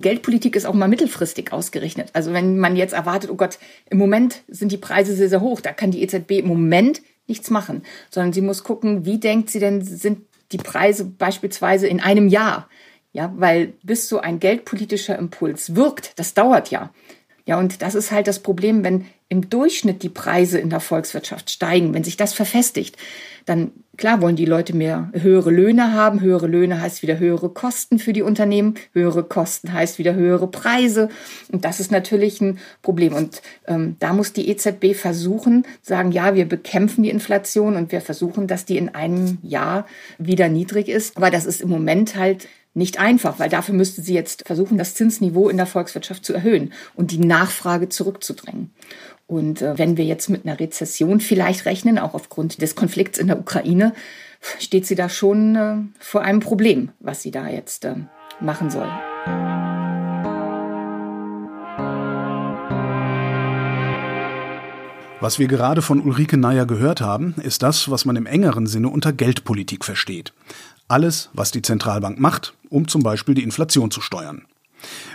Geldpolitik 0.00 0.56
ist 0.56 0.66
auch 0.66 0.74
mal 0.74 0.88
mittelfristig 0.88 1.52
ausgerechnet. 1.52 2.10
Also 2.12 2.32
wenn 2.32 2.58
man 2.58 2.76
jetzt 2.76 2.94
erwartet, 2.94 3.30
oh 3.30 3.36
Gott, 3.36 3.58
im 3.90 3.98
Moment 3.98 4.42
sind 4.48 4.72
die 4.72 4.76
Preise 4.76 5.14
sehr, 5.14 5.28
sehr 5.28 5.40
hoch, 5.40 5.60
da 5.60 5.72
kann 5.72 5.90
die 5.90 6.02
EZB 6.02 6.32
im 6.32 6.48
Moment 6.48 7.02
nichts 7.26 7.50
machen, 7.50 7.82
sondern 8.10 8.32
sie 8.32 8.42
muss 8.42 8.64
gucken, 8.64 9.04
wie 9.04 9.18
denkt 9.18 9.50
sie 9.50 9.60
denn, 9.60 9.82
sind 9.82 10.22
die 10.52 10.58
Preise 10.58 11.04
beispielsweise 11.04 11.86
in 11.86 12.00
einem 12.00 12.28
Jahr? 12.28 12.68
Ja, 13.12 13.32
weil 13.36 13.74
bis 13.84 14.08
so 14.08 14.18
ein 14.18 14.40
geldpolitischer 14.40 15.16
Impuls 15.16 15.76
wirkt, 15.76 16.18
das 16.18 16.34
dauert 16.34 16.70
ja. 16.70 16.92
Ja, 17.46 17.58
und 17.58 17.82
das 17.82 17.94
ist 17.94 18.10
halt 18.10 18.26
das 18.26 18.38
Problem, 18.38 18.84
wenn 18.84 19.06
im 19.28 19.50
Durchschnitt 19.50 20.02
die 20.02 20.08
Preise 20.08 20.58
in 20.58 20.70
der 20.70 20.80
Volkswirtschaft 20.80 21.50
steigen, 21.50 21.92
wenn 21.92 22.04
sich 22.04 22.16
das 22.16 22.32
verfestigt, 22.32 22.96
dann 23.44 23.72
klar 23.98 24.22
wollen 24.22 24.36
die 24.36 24.46
Leute 24.46 24.74
mehr 24.74 25.10
höhere 25.12 25.50
Löhne 25.50 25.92
haben. 25.92 26.20
Höhere 26.20 26.46
Löhne 26.46 26.80
heißt 26.80 27.02
wieder 27.02 27.18
höhere 27.18 27.50
Kosten 27.50 27.98
für 27.98 28.14
die 28.14 28.22
Unternehmen. 28.22 28.74
Höhere 28.92 29.22
Kosten 29.24 29.72
heißt 29.72 29.98
wieder 29.98 30.14
höhere 30.14 30.46
Preise. 30.46 31.10
Und 31.52 31.64
das 31.66 31.80
ist 31.80 31.90
natürlich 31.90 32.40
ein 32.40 32.58
Problem. 32.80 33.12
Und 33.12 33.42
ähm, 33.66 33.96
da 33.98 34.14
muss 34.14 34.32
die 34.32 34.48
EZB 34.48 34.94
versuchen, 34.94 35.66
sagen, 35.82 36.12
ja, 36.12 36.34
wir 36.34 36.48
bekämpfen 36.48 37.02
die 37.02 37.10
Inflation 37.10 37.76
und 37.76 37.92
wir 37.92 38.00
versuchen, 38.00 38.46
dass 38.46 38.64
die 38.64 38.78
in 38.78 38.94
einem 38.94 39.38
Jahr 39.42 39.86
wieder 40.18 40.48
niedrig 40.48 40.88
ist. 40.88 41.16
Aber 41.16 41.30
das 41.30 41.44
ist 41.44 41.60
im 41.60 41.68
Moment 41.68 42.16
halt 42.16 42.48
nicht 42.74 42.98
einfach, 42.98 43.38
weil 43.38 43.48
dafür 43.48 43.74
müsste 43.74 44.02
sie 44.02 44.14
jetzt 44.14 44.44
versuchen, 44.46 44.78
das 44.78 44.94
Zinsniveau 44.94 45.48
in 45.48 45.56
der 45.56 45.66
Volkswirtschaft 45.66 46.24
zu 46.24 46.34
erhöhen 46.34 46.72
und 46.94 47.12
die 47.12 47.18
Nachfrage 47.18 47.88
zurückzudrängen. 47.88 48.70
Und 49.26 49.62
äh, 49.62 49.78
wenn 49.78 49.96
wir 49.96 50.04
jetzt 50.04 50.28
mit 50.28 50.44
einer 50.44 50.60
Rezession 50.60 51.20
vielleicht 51.20 51.64
rechnen, 51.64 51.98
auch 51.98 52.14
aufgrund 52.14 52.60
des 52.60 52.74
Konflikts 52.74 53.18
in 53.18 53.28
der 53.28 53.38
Ukraine, 53.38 53.94
steht 54.58 54.86
sie 54.86 54.96
da 54.96 55.08
schon 55.08 55.56
äh, 55.56 55.76
vor 55.98 56.22
einem 56.22 56.40
Problem, 56.40 56.90
was 57.00 57.22
sie 57.22 57.30
da 57.30 57.48
jetzt 57.48 57.84
äh, 57.84 57.94
machen 58.40 58.70
soll. 58.70 58.88
Was 65.20 65.38
wir 65.38 65.48
gerade 65.48 65.80
von 65.80 66.02
Ulrike 66.02 66.36
Neier 66.36 66.66
gehört 66.66 67.00
haben, 67.00 67.34
ist 67.42 67.62
das, 67.62 67.90
was 67.90 68.04
man 68.04 68.16
im 68.16 68.26
engeren 68.26 68.66
Sinne 68.66 68.90
unter 68.90 69.10
Geldpolitik 69.10 69.82
versteht. 69.82 70.34
Alles, 70.88 71.30
was 71.32 71.50
die 71.50 71.62
Zentralbank 71.62 72.20
macht, 72.20 72.54
um 72.68 72.88
zum 72.88 73.02
Beispiel 73.02 73.34
die 73.34 73.42
Inflation 73.42 73.90
zu 73.90 74.00
steuern. 74.00 74.46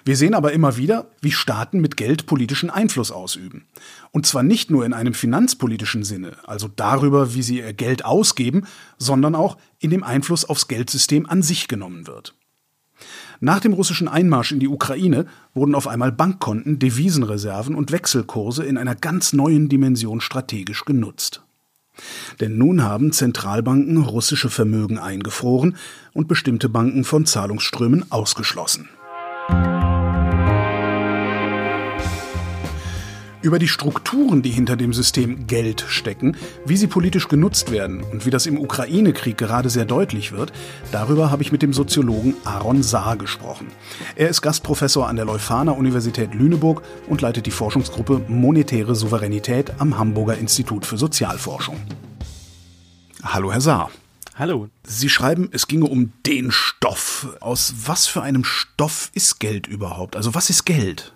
Wir 0.03 0.17
sehen 0.17 0.33
aber 0.33 0.51
immer 0.51 0.77
wieder, 0.77 1.07
wie 1.21 1.31
Staaten 1.31 1.79
mit 1.79 1.95
Geld 1.95 2.25
politischen 2.25 2.69
Einfluss 2.69 3.11
ausüben. 3.11 3.65
Und 4.11 4.25
zwar 4.25 4.41
nicht 4.41 4.71
nur 4.71 4.85
in 4.85 4.93
einem 4.93 5.13
finanzpolitischen 5.13 6.03
Sinne, 6.03 6.38
also 6.47 6.69
darüber, 6.75 7.33
wie 7.35 7.43
sie 7.43 7.59
ihr 7.59 7.73
Geld 7.73 8.03
ausgeben, 8.03 8.63
sondern 8.97 9.35
auch 9.35 9.57
in 9.79 9.91
dem 9.91 10.03
Einfluss 10.03 10.45
aufs 10.45 10.67
Geldsystem 10.67 11.27
an 11.27 11.43
sich 11.43 11.67
genommen 11.67 12.07
wird. 12.07 12.33
Nach 13.39 13.59
dem 13.59 13.73
russischen 13.73 14.09
Einmarsch 14.09 14.51
in 14.51 14.59
die 14.59 14.67
Ukraine 14.67 15.25
wurden 15.53 15.75
auf 15.75 15.88
einmal 15.88 16.11
Bankkonten, 16.11 16.79
Devisenreserven 16.79 17.75
und 17.75 17.91
Wechselkurse 17.91 18.65
in 18.65 18.77
einer 18.77 18.95
ganz 18.95 19.31
neuen 19.31 19.69
Dimension 19.69 20.19
strategisch 20.19 20.83
genutzt. 20.83 21.41
Denn 22.39 22.58
nun 22.58 22.84
haben 22.84 23.12
Zentralbanken 23.12 23.98
russische 23.98 24.50
Vermögen 24.50 24.98
eingefroren 24.98 25.75
und 26.13 26.27
bestimmte 26.27 26.70
Banken 26.70 27.03
von 27.03 27.25
Zahlungsströmen 27.25 28.12
ausgeschlossen. 28.12 28.89
Über 33.41 33.58
die 33.58 33.69
Strukturen, 33.69 34.41
die 34.41 34.50
hinter 34.50 34.75
dem 34.75 34.91
System 34.91 35.48
Geld 35.48 35.86
stecken, 35.88 36.36
wie 36.65 36.75
sie 36.75 36.88
politisch 36.88 37.29
genutzt 37.29 37.72
werden 37.72 38.03
und 38.03 38.25
wie 38.25 38.31
das 38.31 38.46
im 38.46 38.60
Ukraine-Krieg 38.60 39.38
gerade 39.38 39.69
sehr 39.69 39.86
deutlich 39.86 40.34
wird, 40.34 40.51
darüber 40.91 41.31
habe 41.31 41.41
ich 41.41 41.53
mit 41.53 41.62
dem 41.62 41.72
Soziologen 41.72 42.36
Aaron 42.43 42.84
Saar 42.84 43.15
gesprochen. 43.15 43.67
Er 44.17 44.27
ist 44.27 44.41
Gastprofessor 44.41 45.08
an 45.08 45.15
der 45.15 45.24
Leuphana 45.24 45.72
Universität 45.72 46.34
Lüneburg 46.34 46.81
und 47.08 47.22
leitet 47.22 47.46
die 47.46 47.51
Forschungsgruppe 47.51 48.25
Monetäre 48.27 48.93
Souveränität 48.93 49.72
am 49.79 49.98
Hamburger 49.98 50.38
Institut 50.38 50.86
für 50.86 50.98
Sozialforschung. 50.98 51.77
Hallo, 53.24 53.53
Herr 53.53 53.62
Saar. 53.62 53.89
Hallo. 54.36 54.67
Sie 54.86 55.08
schreiben, 55.08 55.48
es 55.53 55.67
ginge 55.67 55.86
um 55.86 56.12
den 56.25 56.51
Stoff. 56.51 57.27
Aus 57.39 57.74
was 57.86 58.05
für 58.05 58.22
einem 58.22 58.43
Stoff 58.43 59.12
ist 59.13 59.39
Geld 59.39 59.65
überhaupt? 59.65 60.17
Also 60.17 60.36
was 60.36 60.50
ist 60.50 60.65
Geld? 60.65 61.13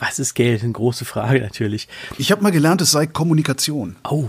Was 0.00 0.18
ist 0.18 0.34
Geld? 0.34 0.64
Eine 0.64 0.72
große 0.72 1.04
Frage 1.04 1.40
natürlich. 1.40 1.86
Ich 2.18 2.32
habe 2.32 2.42
mal 2.42 2.50
gelernt, 2.50 2.80
es 2.80 2.90
sei 2.90 3.06
Kommunikation. 3.06 3.96
Oh, 4.08 4.28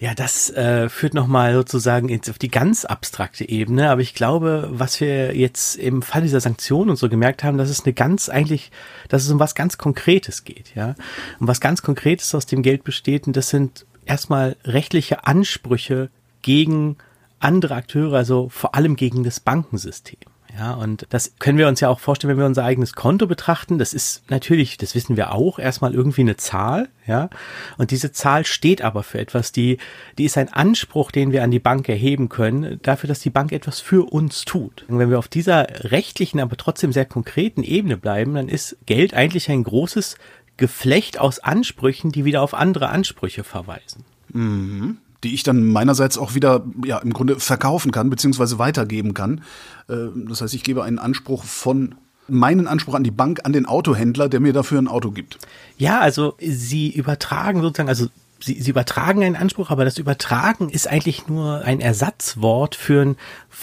ja, 0.00 0.14
das 0.14 0.50
äh, 0.50 0.88
führt 0.88 1.14
nochmal 1.14 1.54
sozusagen 1.54 2.08
ins, 2.08 2.28
auf 2.28 2.38
die 2.38 2.50
ganz 2.50 2.84
abstrakte 2.84 3.48
Ebene. 3.48 3.90
Aber 3.90 4.00
ich 4.00 4.14
glaube, 4.14 4.68
was 4.72 5.00
wir 5.00 5.36
jetzt 5.36 5.76
im 5.76 6.02
Fall 6.02 6.22
dieser 6.22 6.40
Sanktionen 6.40 6.90
und 6.90 6.96
so 6.96 7.08
gemerkt 7.08 7.44
haben, 7.44 7.58
dass 7.58 7.70
es 7.70 7.84
eine 7.84 7.94
ganz 7.94 8.28
eigentlich, 8.28 8.72
dass 9.08 9.24
es 9.24 9.30
um 9.30 9.38
was 9.38 9.54
ganz 9.54 9.78
Konkretes 9.78 10.44
geht, 10.44 10.74
ja. 10.74 10.94
Um 11.40 11.48
was 11.48 11.60
ganz 11.60 11.82
Konkretes 11.82 12.34
aus 12.34 12.46
dem 12.46 12.62
Geld 12.62 12.82
besteht. 12.82 13.26
Und 13.26 13.36
das 13.36 13.50
sind 13.50 13.86
erstmal 14.04 14.56
rechtliche 14.64 15.26
Ansprüche 15.26 16.10
gegen 16.42 16.96
andere 17.38 17.74
Akteure, 17.74 18.14
also 18.16 18.48
vor 18.48 18.74
allem 18.74 18.96
gegen 18.96 19.22
das 19.22 19.38
Bankensystem. 19.38 20.18
Ja, 20.58 20.74
und 20.74 21.06
das 21.10 21.34
können 21.38 21.56
wir 21.56 21.68
uns 21.68 21.78
ja 21.78 21.88
auch 21.88 22.00
vorstellen, 22.00 22.32
wenn 22.32 22.38
wir 22.38 22.46
unser 22.46 22.64
eigenes 22.64 22.94
Konto 22.94 23.28
betrachten. 23.28 23.78
Das 23.78 23.94
ist 23.94 24.28
natürlich, 24.28 24.76
das 24.76 24.96
wissen 24.96 25.16
wir 25.16 25.32
auch, 25.32 25.60
erstmal 25.60 25.94
irgendwie 25.94 26.22
eine 26.22 26.36
Zahl, 26.36 26.88
ja. 27.06 27.30
Und 27.76 27.92
diese 27.92 28.10
Zahl 28.10 28.44
steht 28.44 28.82
aber 28.82 29.04
für 29.04 29.20
etwas, 29.20 29.52
die, 29.52 29.78
die 30.18 30.24
ist 30.24 30.36
ein 30.36 30.52
Anspruch, 30.52 31.12
den 31.12 31.30
wir 31.30 31.44
an 31.44 31.52
die 31.52 31.60
Bank 31.60 31.88
erheben 31.88 32.28
können, 32.28 32.80
dafür, 32.82 33.06
dass 33.06 33.20
die 33.20 33.30
Bank 33.30 33.52
etwas 33.52 33.78
für 33.78 34.10
uns 34.12 34.44
tut. 34.44 34.84
Und 34.88 34.98
wenn 34.98 35.10
wir 35.10 35.20
auf 35.20 35.28
dieser 35.28 35.66
rechtlichen, 35.90 36.40
aber 36.40 36.56
trotzdem 36.56 36.92
sehr 36.92 37.06
konkreten 37.06 37.62
Ebene 37.62 37.96
bleiben, 37.96 38.34
dann 38.34 38.48
ist 38.48 38.76
Geld 38.86 39.14
eigentlich 39.14 39.48
ein 39.50 39.62
großes 39.62 40.16
Geflecht 40.56 41.20
aus 41.20 41.38
Ansprüchen, 41.38 42.10
die 42.10 42.24
wieder 42.24 42.42
auf 42.42 42.54
andere 42.54 42.88
Ansprüche 42.88 43.44
verweisen. 43.44 44.04
Mhm 44.32 44.98
die 45.24 45.34
ich 45.34 45.42
dann 45.42 45.64
meinerseits 45.64 46.18
auch 46.18 46.34
wieder 46.34 46.64
ja 46.84 46.98
im 46.98 47.12
Grunde 47.12 47.40
verkaufen 47.40 47.92
kann 47.92 48.10
beziehungsweise 48.10 48.58
weitergeben 48.58 49.14
kann. 49.14 49.42
Äh, 49.88 50.08
das 50.28 50.40
heißt, 50.40 50.54
ich 50.54 50.64
gebe 50.64 50.84
einen 50.84 50.98
Anspruch 50.98 51.44
von 51.44 51.94
meinen 52.28 52.66
Anspruch 52.66 52.94
an 52.94 53.04
die 53.04 53.10
Bank, 53.10 53.40
an 53.44 53.52
den 53.52 53.66
Autohändler, 53.66 54.28
der 54.28 54.40
mir 54.40 54.52
dafür 54.52 54.80
ein 54.80 54.88
Auto 54.88 55.10
gibt. 55.10 55.38
Ja, 55.78 56.00
also 56.00 56.34
sie 56.38 56.90
übertragen 56.90 57.62
sozusagen, 57.62 57.88
also 57.88 58.08
sie, 58.40 58.60
sie 58.60 58.70
übertragen 58.70 59.22
einen 59.22 59.36
Anspruch, 59.36 59.70
aber 59.70 59.84
das 59.84 59.98
Übertragen 59.98 60.68
ist 60.68 60.88
eigentlich 60.88 61.26
nur 61.26 61.62
ein 61.62 61.80
Ersatzwort 61.80 62.74
für 62.74 63.00
einen 63.00 63.16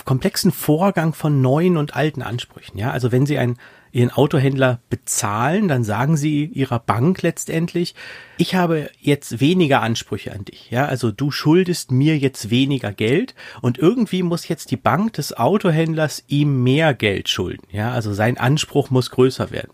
komplexen 0.04 0.52
Vorgang 0.52 1.14
von 1.14 1.42
neuen 1.42 1.78
und 1.78 1.96
alten 1.96 2.22
Ansprüchen. 2.24 2.78
Ja, 2.78 2.92
also 2.92 3.12
wenn 3.12 3.26
Sie 3.26 3.38
ein 3.38 3.58
ihren 3.96 4.12
Autohändler 4.12 4.82
bezahlen, 4.90 5.70
dann 5.70 5.86
sagen 5.86 6.18
sie 6.18 6.44
ihrer 6.44 6.80
Bank 6.80 7.22
letztendlich, 7.22 7.96
ich 8.38 8.56
habe 8.56 8.90
jetzt 9.00 9.40
weniger 9.40 9.82
Ansprüche 9.82 10.34
an 10.34 10.46
dich. 10.46 10.70
Ja, 10.70 10.86
also 10.86 11.12
du 11.12 11.32
schuldest 11.32 11.92
mir 11.92 12.18
jetzt 12.18 12.50
weniger 12.50 12.92
Geld 12.92 13.34
und 13.62 13.78
irgendwie 13.78 14.24
muss 14.24 14.48
jetzt 14.48 14.72
die 14.72 14.78
Bank 14.78 15.14
des 15.14 15.38
Autohändlers 15.38 16.24
ihm 16.28 16.64
mehr 16.64 16.94
Geld 16.94 17.30
schulden. 17.30 17.66
Ja, 17.72 17.92
also 17.92 18.14
sein 18.14 18.38
Anspruch 18.38 18.90
muss 18.90 19.12
größer 19.12 19.52
werden. 19.52 19.72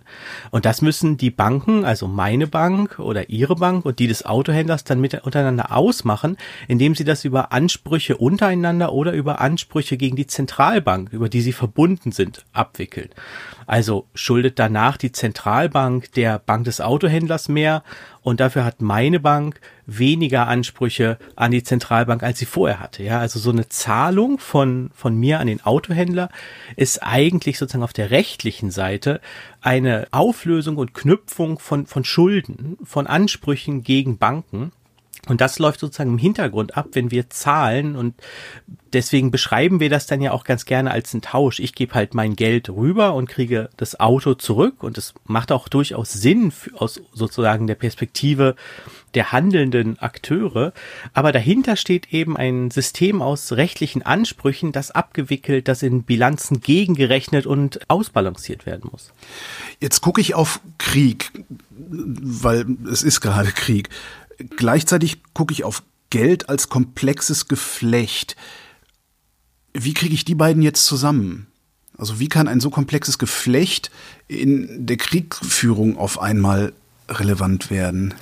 Und 0.52 0.66
das 0.66 0.82
müssen 0.82 1.18
die 1.18 1.32
Banken, 1.32 1.86
also 1.86 2.08
meine 2.08 2.48
Bank 2.48 3.00
oder 3.00 3.30
ihre 3.30 3.56
Bank 3.56 3.86
und 3.86 4.00
die 4.00 4.08
des 4.08 4.26
Autohändlers 4.26 4.84
dann 4.84 5.02
mit, 5.02 5.14
untereinander 5.24 5.76
ausmachen, 5.76 6.38
indem 6.68 6.96
sie 6.96 7.04
das 7.04 7.26
über 7.26 7.52
Ansprüche 7.52 8.18
untereinander 8.18 8.94
oder 8.94 9.14
über 9.14 9.42
Ansprüche 9.42 9.98
gegen 9.98 10.16
die 10.16 10.28
Zentralbank, 10.28 11.12
über 11.14 11.30
die 11.30 11.42
sie 11.42 11.54
verbunden 11.54 12.12
sind, 12.12 12.46
abwickeln. 12.54 13.10
Also 13.66 14.08
schuldet 14.14 14.60
danach 14.60 14.98
die 14.98 15.12
Zentralbank 15.12 16.12
der 16.14 16.40
Bank 16.40 16.66
des 16.66 16.82
Autohändlers 16.82 17.48
mehr 17.48 17.84
und 18.24 18.40
dafür 18.40 18.64
hat 18.64 18.82
meine 18.82 19.20
Bank 19.20 19.60
weniger 19.86 20.48
Ansprüche 20.48 21.18
an 21.36 21.52
die 21.52 21.64
Zentralbank, 21.64 22.22
als 22.22 22.38
sie 22.40 22.46
vorher 22.46 22.80
hatte. 22.80 23.04
Ja, 23.04 23.20
also 23.20 23.40
so 23.40 23.50
eine 23.50 23.68
Zahlung 23.68 24.38
von, 24.38 24.92
von 24.94 25.16
mir 25.16 25.40
an 25.40 25.48
den 25.48 25.66
Autohändler 25.66 26.30
ist 26.76 27.02
eigentlich 27.02 27.58
sozusagen 27.58 27.84
auf 27.84 27.94
der 27.94 28.12
rechtlichen 28.12 28.70
Seite 28.70 29.22
eine 29.60 30.08
Auflösung 30.12 30.78
und 30.78 30.94
Knüpfung 30.94 31.58
von, 31.58 31.88
von 31.88 32.04
Schulden, 32.04 32.78
von 32.84 33.08
Ansprüchen 33.08 33.84
gegen 33.84 34.18
Banken. 34.18 34.72
Und 35.28 35.40
das 35.40 35.60
läuft 35.60 35.80
sozusagen 35.80 36.12
im 36.12 36.18
Hintergrund 36.18 36.76
ab, 36.76 36.90
wenn 36.94 37.12
wir 37.12 37.30
zahlen. 37.30 37.96
Und 37.96 38.16
deswegen 38.92 39.30
beschreiben 39.30 39.80
wir 39.80 39.90
das 39.90 40.08
dann 40.08 40.20
ja 40.20 40.32
auch 40.32 40.44
ganz 40.44 40.66
gerne 40.66 40.90
als 40.90 41.14
einen 41.14 41.22
Tausch. 41.22 41.60
Ich 41.60 41.76
gebe 41.76 41.94
halt 41.94 42.16
mein 42.16 42.36
Geld 42.36 42.70
rüber 42.70 43.14
und 43.14 43.30
kriege 43.30 43.70
das 43.78 44.00
Auto 44.00 44.34
zurück. 44.34 44.82
Und 44.82 44.98
es 44.98 45.14
macht 45.26 45.52
auch 45.52 45.68
durchaus 45.68 46.12
Sinn 46.12 46.52
aus 46.74 47.02
sozusagen 47.14 47.68
der 47.68 47.76
Perspektive 47.76 48.56
der 49.14 49.32
handelnden 49.32 50.00
Akteure. 50.00 50.74
Aber 51.14 51.32
dahinter 51.32 51.76
steht 51.76 52.12
eben 52.12 52.36
ein 52.36 52.72
System 52.72 53.22
aus 53.22 53.52
rechtlichen 53.52 54.02
Ansprüchen, 54.02 54.72
das 54.72 54.90
abgewickelt, 54.90 55.68
das 55.68 55.84
in 55.84 56.02
Bilanzen 56.02 56.62
gegengerechnet 56.62 57.46
und 57.46 57.80
ausbalanciert 57.90 58.66
werden 58.66 58.90
muss. 58.92 59.14
Jetzt 59.80 60.02
gucke 60.02 60.22
ich 60.22 60.34
auf 60.34 60.62
Krieg, 60.80 61.32
weil 61.70 62.66
es 62.92 63.04
ist 63.04 63.22
gerade 63.22 63.52
Krieg. 63.52 63.90
Gleichzeitig 64.44 65.22
gucke 65.34 65.54
ich 65.54 65.64
auf 65.64 65.84
Geld 66.10 66.50
als 66.50 66.70
komplexes 66.70 67.48
Geflecht. 67.48 68.36
Wie 69.74 69.94
kriege 69.94 70.14
ich 70.14 70.26
die 70.26 70.36
beiden 70.36 70.62
jetzt 70.62 70.86
zusammen? 70.86 71.48
Also 71.98 72.20
wie 72.20 72.30
kann 72.30 72.48
ein 72.48 72.60
so 72.60 72.70
komplexes 72.70 73.18
Geflecht 73.18 73.92
in 74.28 74.86
der 74.86 74.98
Kriegführung 74.98 75.98
auf 75.98 76.20
einmal 76.20 76.74
relevant 77.08 77.70
werden? 77.70 78.14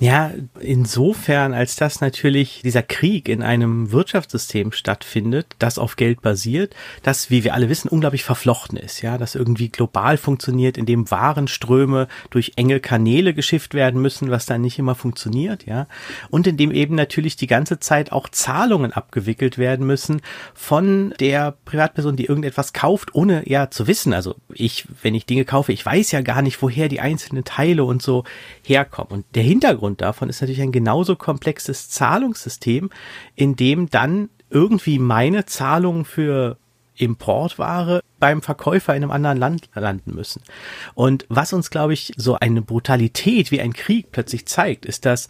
Ja, 0.00 0.32
insofern, 0.60 1.52
als 1.52 1.76
dass 1.76 2.00
natürlich 2.00 2.62
dieser 2.64 2.82
Krieg 2.82 3.28
in 3.28 3.42
einem 3.42 3.92
Wirtschaftssystem 3.92 4.72
stattfindet, 4.72 5.46
das 5.58 5.78
auf 5.78 5.96
Geld 5.96 6.22
basiert, 6.22 6.74
das, 7.02 7.30
wie 7.30 7.44
wir 7.44 7.54
alle 7.54 7.68
wissen, 7.68 7.88
unglaublich 7.88 8.24
verflochten 8.24 8.78
ist, 8.78 9.02
ja, 9.02 9.18
das 9.18 9.34
irgendwie 9.34 9.68
global 9.68 10.16
funktioniert, 10.16 10.78
in 10.78 10.86
dem 10.86 11.10
Warenströme 11.10 12.08
durch 12.30 12.52
enge 12.56 12.80
Kanäle 12.80 13.34
geschifft 13.34 13.74
werden 13.74 14.00
müssen, 14.00 14.30
was 14.30 14.46
dann 14.46 14.62
nicht 14.62 14.78
immer 14.78 14.94
funktioniert, 14.94 15.66
ja, 15.66 15.86
und 16.30 16.46
in 16.46 16.56
dem 16.56 16.72
eben 16.72 16.94
natürlich 16.94 17.36
die 17.36 17.46
ganze 17.46 17.78
Zeit 17.78 18.12
auch 18.12 18.28
Zahlungen 18.28 18.92
abgewickelt 18.92 19.58
werden 19.58 19.86
müssen 19.86 20.22
von 20.54 21.14
der 21.20 21.56
Privatperson, 21.64 22.16
die 22.16 22.24
irgendetwas 22.24 22.72
kauft, 22.72 23.14
ohne 23.14 23.48
ja 23.48 23.70
zu 23.70 23.86
wissen. 23.86 24.12
Also 24.12 24.36
ich, 24.52 24.86
wenn 25.02 25.14
ich 25.14 25.26
Dinge 25.26 25.44
kaufe, 25.44 25.72
ich 25.72 25.84
weiß 25.84 26.12
ja 26.12 26.22
gar 26.22 26.42
nicht, 26.42 26.60
woher 26.62 26.88
die 26.88 27.00
einzelnen 27.00 27.44
Teile 27.44 27.84
und 27.84 28.02
so 28.02 28.24
herkommen. 28.62 29.12
Und 29.12 29.26
der 29.34 29.42
Hintergrund 29.42 29.73
Hintergrund 29.74 30.00
davon 30.00 30.28
ist 30.28 30.40
natürlich 30.40 30.62
ein 30.62 30.72
genauso 30.72 31.16
komplexes 31.16 31.90
Zahlungssystem, 31.90 32.90
in 33.34 33.56
dem 33.56 33.90
dann 33.90 34.30
irgendwie 34.50 34.98
meine 34.98 35.46
Zahlungen 35.46 36.04
für 36.04 36.56
Importware 36.96 38.00
beim 38.20 38.40
Verkäufer 38.40 38.94
in 38.94 39.02
einem 39.02 39.10
anderen 39.10 39.38
Land 39.38 39.68
landen 39.74 40.14
müssen. 40.14 40.42
Und 40.94 41.26
was 41.28 41.52
uns, 41.52 41.70
glaube 41.70 41.92
ich, 41.92 42.12
so 42.16 42.36
eine 42.38 42.62
Brutalität 42.62 43.50
wie 43.50 43.60
ein 43.60 43.72
Krieg 43.72 44.12
plötzlich 44.12 44.46
zeigt, 44.46 44.86
ist, 44.86 45.04
dass 45.04 45.28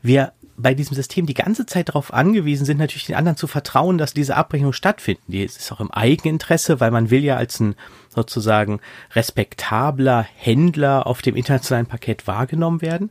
wir 0.00 0.32
bei 0.62 0.74
diesem 0.74 0.94
System 0.94 1.26
die 1.26 1.34
ganze 1.34 1.66
Zeit 1.66 1.88
darauf 1.88 2.12
angewiesen 2.12 2.64
sind, 2.64 2.78
natürlich 2.78 3.06
den 3.06 3.16
anderen 3.16 3.36
zu 3.36 3.46
vertrauen, 3.46 3.98
dass 3.98 4.14
diese 4.14 4.36
Abrechnungen 4.36 4.72
stattfinden. 4.72 5.32
Die 5.32 5.42
ist 5.42 5.72
auch 5.72 5.80
im 5.80 5.90
Eigeninteresse, 5.90 6.80
weil 6.80 6.90
man 6.90 7.10
will 7.10 7.24
ja 7.24 7.36
als 7.36 7.60
ein 7.60 7.74
sozusagen 8.08 8.80
respektabler 9.14 10.26
Händler 10.36 11.06
auf 11.06 11.22
dem 11.22 11.36
internationalen 11.36 11.86
Parkett 11.86 12.26
wahrgenommen 12.26 12.80
werden. 12.80 13.10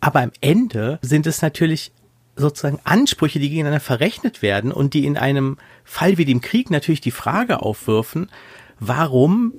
Aber 0.00 0.20
am 0.20 0.32
Ende 0.40 0.98
sind 1.02 1.26
es 1.26 1.42
natürlich 1.42 1.92
sozusagen 2.36 2.80
Ansprüche, 2.84 3.38
die 3.38 3.50
gegeneinander 3.50 3.80
verrechnet 3.80 4.40
werden 4.40 4.72
und 4.72 4.94
die 4.94 5.04
in 5.04 5.18
einem 5.18 5.58
Fall 5.84 6.18
wie 6.18 6.24
dem 6.24 6.40
Krieg 6.40 6.70
natürlich 6.70 7.00
die 7.00 7.10
Frage 7.10 7.60
aufwürfen, 7.60 8.30
warum 8.80 9.52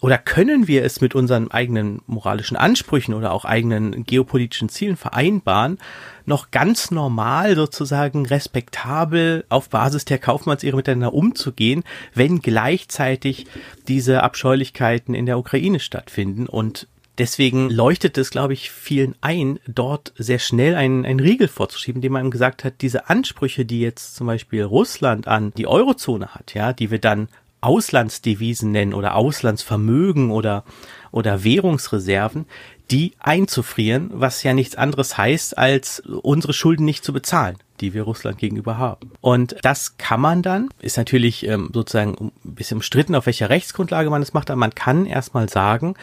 oder 0.00 0.18
können 0.18 0.68
wir 0.68 0.84
es 0.84 1.00
mit 1.00 1.14
unseren 1.14 1.50
eigenen 1.50 2.02
moralischen 2.06 2.56
Ansprüchen 2.56 3.14
oder 3.14 3.32
auch 3.32 3.44
eigenen 3.44 4.04
geopolitischen 4.04 4.68
Zielen 4.68 4.96
vereinbaren, 4.96 5.78
noch 6.24 6.50
ganz 6.50 6.90
normal 6.90 7.56
sozusagen 7.56 8.26
respektabel 8.26 9.44
auf 9.48 9.70
Basis 9.70 10.04
der 10.04 10.18
Kaufmannsehre 10.18 10.76
miteinander 10.76 11.14
umzugehen, 11.14 11.82
wenn 12.14 12.40
gleichzeitig 12.40 13.46
diese 13.88 14.22
Abscheulichkeiten 14.22 15.14
in 15.14 15.26
der 15.26 15.38
Ukraine 15.38 15.80
stattfinden? 15.80 16.46
Und 16.46 16.86
Deswegen 17.18 17.68
leuchtet 17.68 18.16
es, 18.16 18.30
glaube 18.30 18.52
ich, 18.52 18.70
vielen 18.70 19.16
ein, 19.20 19.58
dort 19.66 20.12
sehr 20.16 20.38
schnell 20.38 20.76
einen, 20.76 21.04
einen 21.04 21.18
Riegel 21.18 21.48
vorzuschieben, 21.48 21.98
indem 21.98 22.12
man 22.12 22.30
gesagt 22.30 22.62
hat, 22.62 22.74
diese 22.80 23.10
Ansprüche, 23.10 23.64
die 23.64 23.80
jetzt 23.80 24.14
zum 24.14 24.28
Beispiel 24.28 24.62
Russland 24.62 25.26
an 25.26 25.52
die 25.56 25.66
Eurozone 25.66 26.28
hat, 26.28 26.54
ja, 26.54 26.72
die 26.72 26.92
wir 26.92 27.00
dann 27.00 27.28
Auslandsdevisen 27.60 28.70
nennen 28.70 28.94
oder 28.94 29.14
Auslandsvermögen 29.14 30.30
oder, 30.30 30.64
oder 31.10 31.44
Währungsreserven, 31.44 32.46
die 32.90 33.12
einzufrieren, 33.18 34.10
was 34.14 34.42
ja 34.42 34.54
nichts 34.54 34.76
anderes 34.76 35.18
heißt, 35.18 35.58
als 35.58 36.00
unsere 36.00 36.52
Schulden 36.52 36.84
nicht 36.84 37.04
zu 37.04 37.12
bezahlen, 37.12 37.58
die 37.80 37.92
wir 37.92 38.02
Russland 38.02 38.38
gegenüber 38.38 38.78
haben. 38.78 39.10
Und 39.20 39.56
das 39.62 39.98
kann 39.98 40.20
man 40.20 40.42
dann, 40.42 40.68
ist 40.80 40.96
natürlich 40.96 41.46
ähm, 41.46 41.70
sozusagen 41.72 42.32
ein 42.44 42.54
bisschen 42.54 42.78
umstritten, 42.78 43.14
auf 43.14 43.26
welcher 43.26 43.50
Rechtsgrundlage 43.50 44.08
man 44.08 44.22
das 44.22 44.32
macht, 44.32 44.50
aber 44.50 44.58
man 44.58 44.74
kann 44.74 45.04
erstmal 45.04 45.48
sagen, 45.48 45.94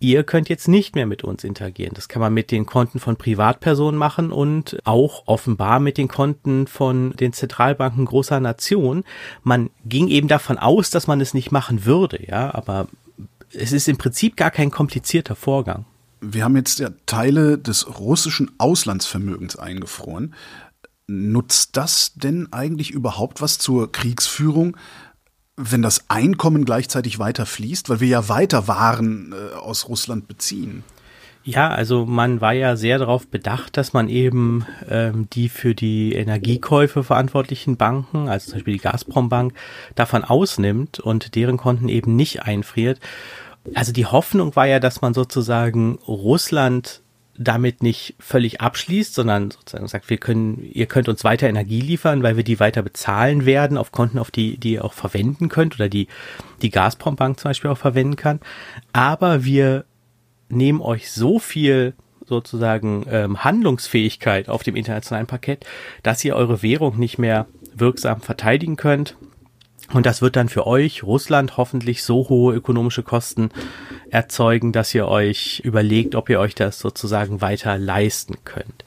ihr 0.00 0.22
könnt 0.24 0.48
jetzt 0.48 0.68
nicht 0.68 0.94
mehr 0.94 1.06
mit 1.06 1.24
uns 1.24 1.44
interagieren. 1.44 1.94
Das 1.94 2.08
kann 2.08 2.20
man 2.20 2.32
mit 2.32 2.50
den 2.50 2.66
Konten 2.66 3.00
von 3.00 3.16
Privatpersonen 3.16 3.98
machen 3.98 4.30
und 4.32 4.78
auch 4.84 5.24
offenbar 5.26 5.80
mit 5.80 5.98
den 5.98 6.08
Konten 6.08 6.66
von 6.66 7.12
den 7.12 7.32
Zentralbanken 7.32 8.04
großer 8.04 8.40
Nationen. 8.40 9.04
Man 9.42 9.70
ging 9.84 10.08
eben 10.08 10.28
davon 10.28 10.58
aus, 10.58 10.90
dass 10.90 11.06
man 11.06 11.20
es 11.20 11.34
nicht 11.34 11.52
machen 11.52 11.84
würde, 11.84 12.24
ja, 12.26 12.54
aber 12.54 12.88
es 13.52 13.72
ist 13.72 13.88
im 13.88 13.98
Prinzip 13.98 14.36
gar 14.36 14.50
kein 14.50 14.70
komplizierter 14.70 15.34
Vorgang. 15.34 15.84
Wir 16.20 16.44
haben 16.44 16.56
jetzt 16.56 16.80
ja 16.80 16.90
Teile 17.06 17.58
des 17.58 17.98
russischen 17.98 18.50
Auslandsvermögens 18.58 19.56
eingefroren. 19.56 20.34
Nutzt 21.06 21.76
das 21.76 22.12
denn 22.14 22.52
eigentlich 22.52 22.90
überhaupt 22.90 23.40
was 23.40 23.58
zur 23.58 23.90
Kriegsführung? 23.90 24.76
Wenn 25.58 25.82
das 25.82 26.08
Einkommen 26.08 26.64
gleichzeitig 26.64 27.18
weiter 27.18 27.44
fließt, 27.44 27.90
weil 27.90 28.00
wir 28.00 28.08
ja 28.08 28.28
weiter 28.28 28.68
Waren 28.68 29.32
äh, 29.32 29.56
aus 29.56 29.88
Russland 29.88 30.28
beziehen. 30.28 30.84
Ja, 31.42 31.68
also 31.70 32.06
man 32.06 32.40
war 32.40 32.52
ja 32.52 32.76
sehr 32.76 32.98
darauf 32.98 33.26
bedacht, 33.26 33.76
dass 33.76 33.92
man 33.92 34.08
eben 34.08 34.66
ähm, 34.88 35.28
die 35.32 35.48
für 35.48 35.74
die 35.74 36.12
Energiekäufe 36.12 37.02
verantwortlichen 37.02 37.76
Banken, 37.76 38.28
also 38.28 38.50
zum 38.50 38.58
Beispiel 38.58 38.74
die 38.74 38.80
Gazprom-Bank, 38.80 39.54
davon 39.94 40.24
ausnimmt 40.24 41.00
und 41.00 41.34
deren 41.34 41.56
Konten 41.56 41.88
eben 41.88 42.14
nicht 42.16 42.42
einfriert. 42.42 43.00
Also 43.74 43.92
die 43.92 44.06
Hoffnung 44.06 44.54
war 44.56 44.66
ja, 44.66 44.78
dass 44.78 45.00
man 45.00 45.14
sozusagen 45.14 45.98
Russland 46.06 47.02
damit 47.38 47.82
nicht 47.82 48.16
völlig 48.18 48.60
abschließt, 48.60 49.14
sondern 49.14 49.50
sozusagen 49.50 49.86
sagt, 49.86 50.10
wir 50.10 50.18
können, 50.18 50.68
ihr 50.72 50.86
könnt 50.86 51.08
uns 51.08 51.22
weiter 51.22 51.48
Energie 51.48 51.80
liefern, 51.80 52.22
weil 52.22 52.36
wir 52.36 52.44
die 52.44 52.58
weiter 52.58 52.82
bezahlen 52.82 53.46
werden 53.46 53.78
auf 53.78 53.92
Konten, 53.92 54.18
auf 54.18 54.30
die, 54.30 54.58
die 54.58 54.72
ihr 54.74 54.84
auch 54.84 54.92
verwenden 54.92 55.48
könnt 55.48 55.76
oder 55.76 55.88
die 55.88 56.08
die 56.62 56.70
Gazprom 56.70 57.14
Bank 57.14 57.38
zum 57.38 57.50
Beispiel 57.50 57.70
auch 57.70 57.78
verwenden 57.78 58.16
kann. 58.16 58.40
Aber 58.92 59.44
wir 59.44 59.84
nehmen 60.48 60.80
euch 60.80 61.12
so 61.12 61.38
viel 61.38 61.94
sozusagen 62.26 63.06
ähm, 63.08 63.44
Handlungsfähigkeit 63.44 64.48
auf 64.48 64.62
dem 64.62 64.76
internationalen 64.76 65.26
Parkett, 65.26 65.64
dass 66.02 66.24
ihr 66.24 66.34
eure 66.34 66.62
Währung 66.62 66.98
nicht 66.98 67.18
mehr 67.18 67.46
wirksam 67.74 68.20
verteidigen 68.20 68.76
könnt 68.76 69.16
und 69.92 70.06
das 70.06 70.20
wird 70.20 70.36
dann 70.36 70.48
für 70.48 70.66
euch, 70.66 71.02
Russland, 71.02 71.56
hoffentlich 71.56 72.02
so 72.02 72.28
hohe 72.28 72.54
ökonomische 72.54 73.02
Kosten 73.02 73.50
erzeugen, 74.10 74.72
dass 74.72 74.94
ihr 74.94 75.08
euch 75.08 75.60
überlegt, 75.64 76.14
ob 76.14 76.28
ihr 76.28 76.40
euch 76.40 76.54
das 76.54 76.78
sozusagen 76.78 77.40
weiter 77.40 77.78
leisten 77.78 78.36
könnt. 78.44 78.84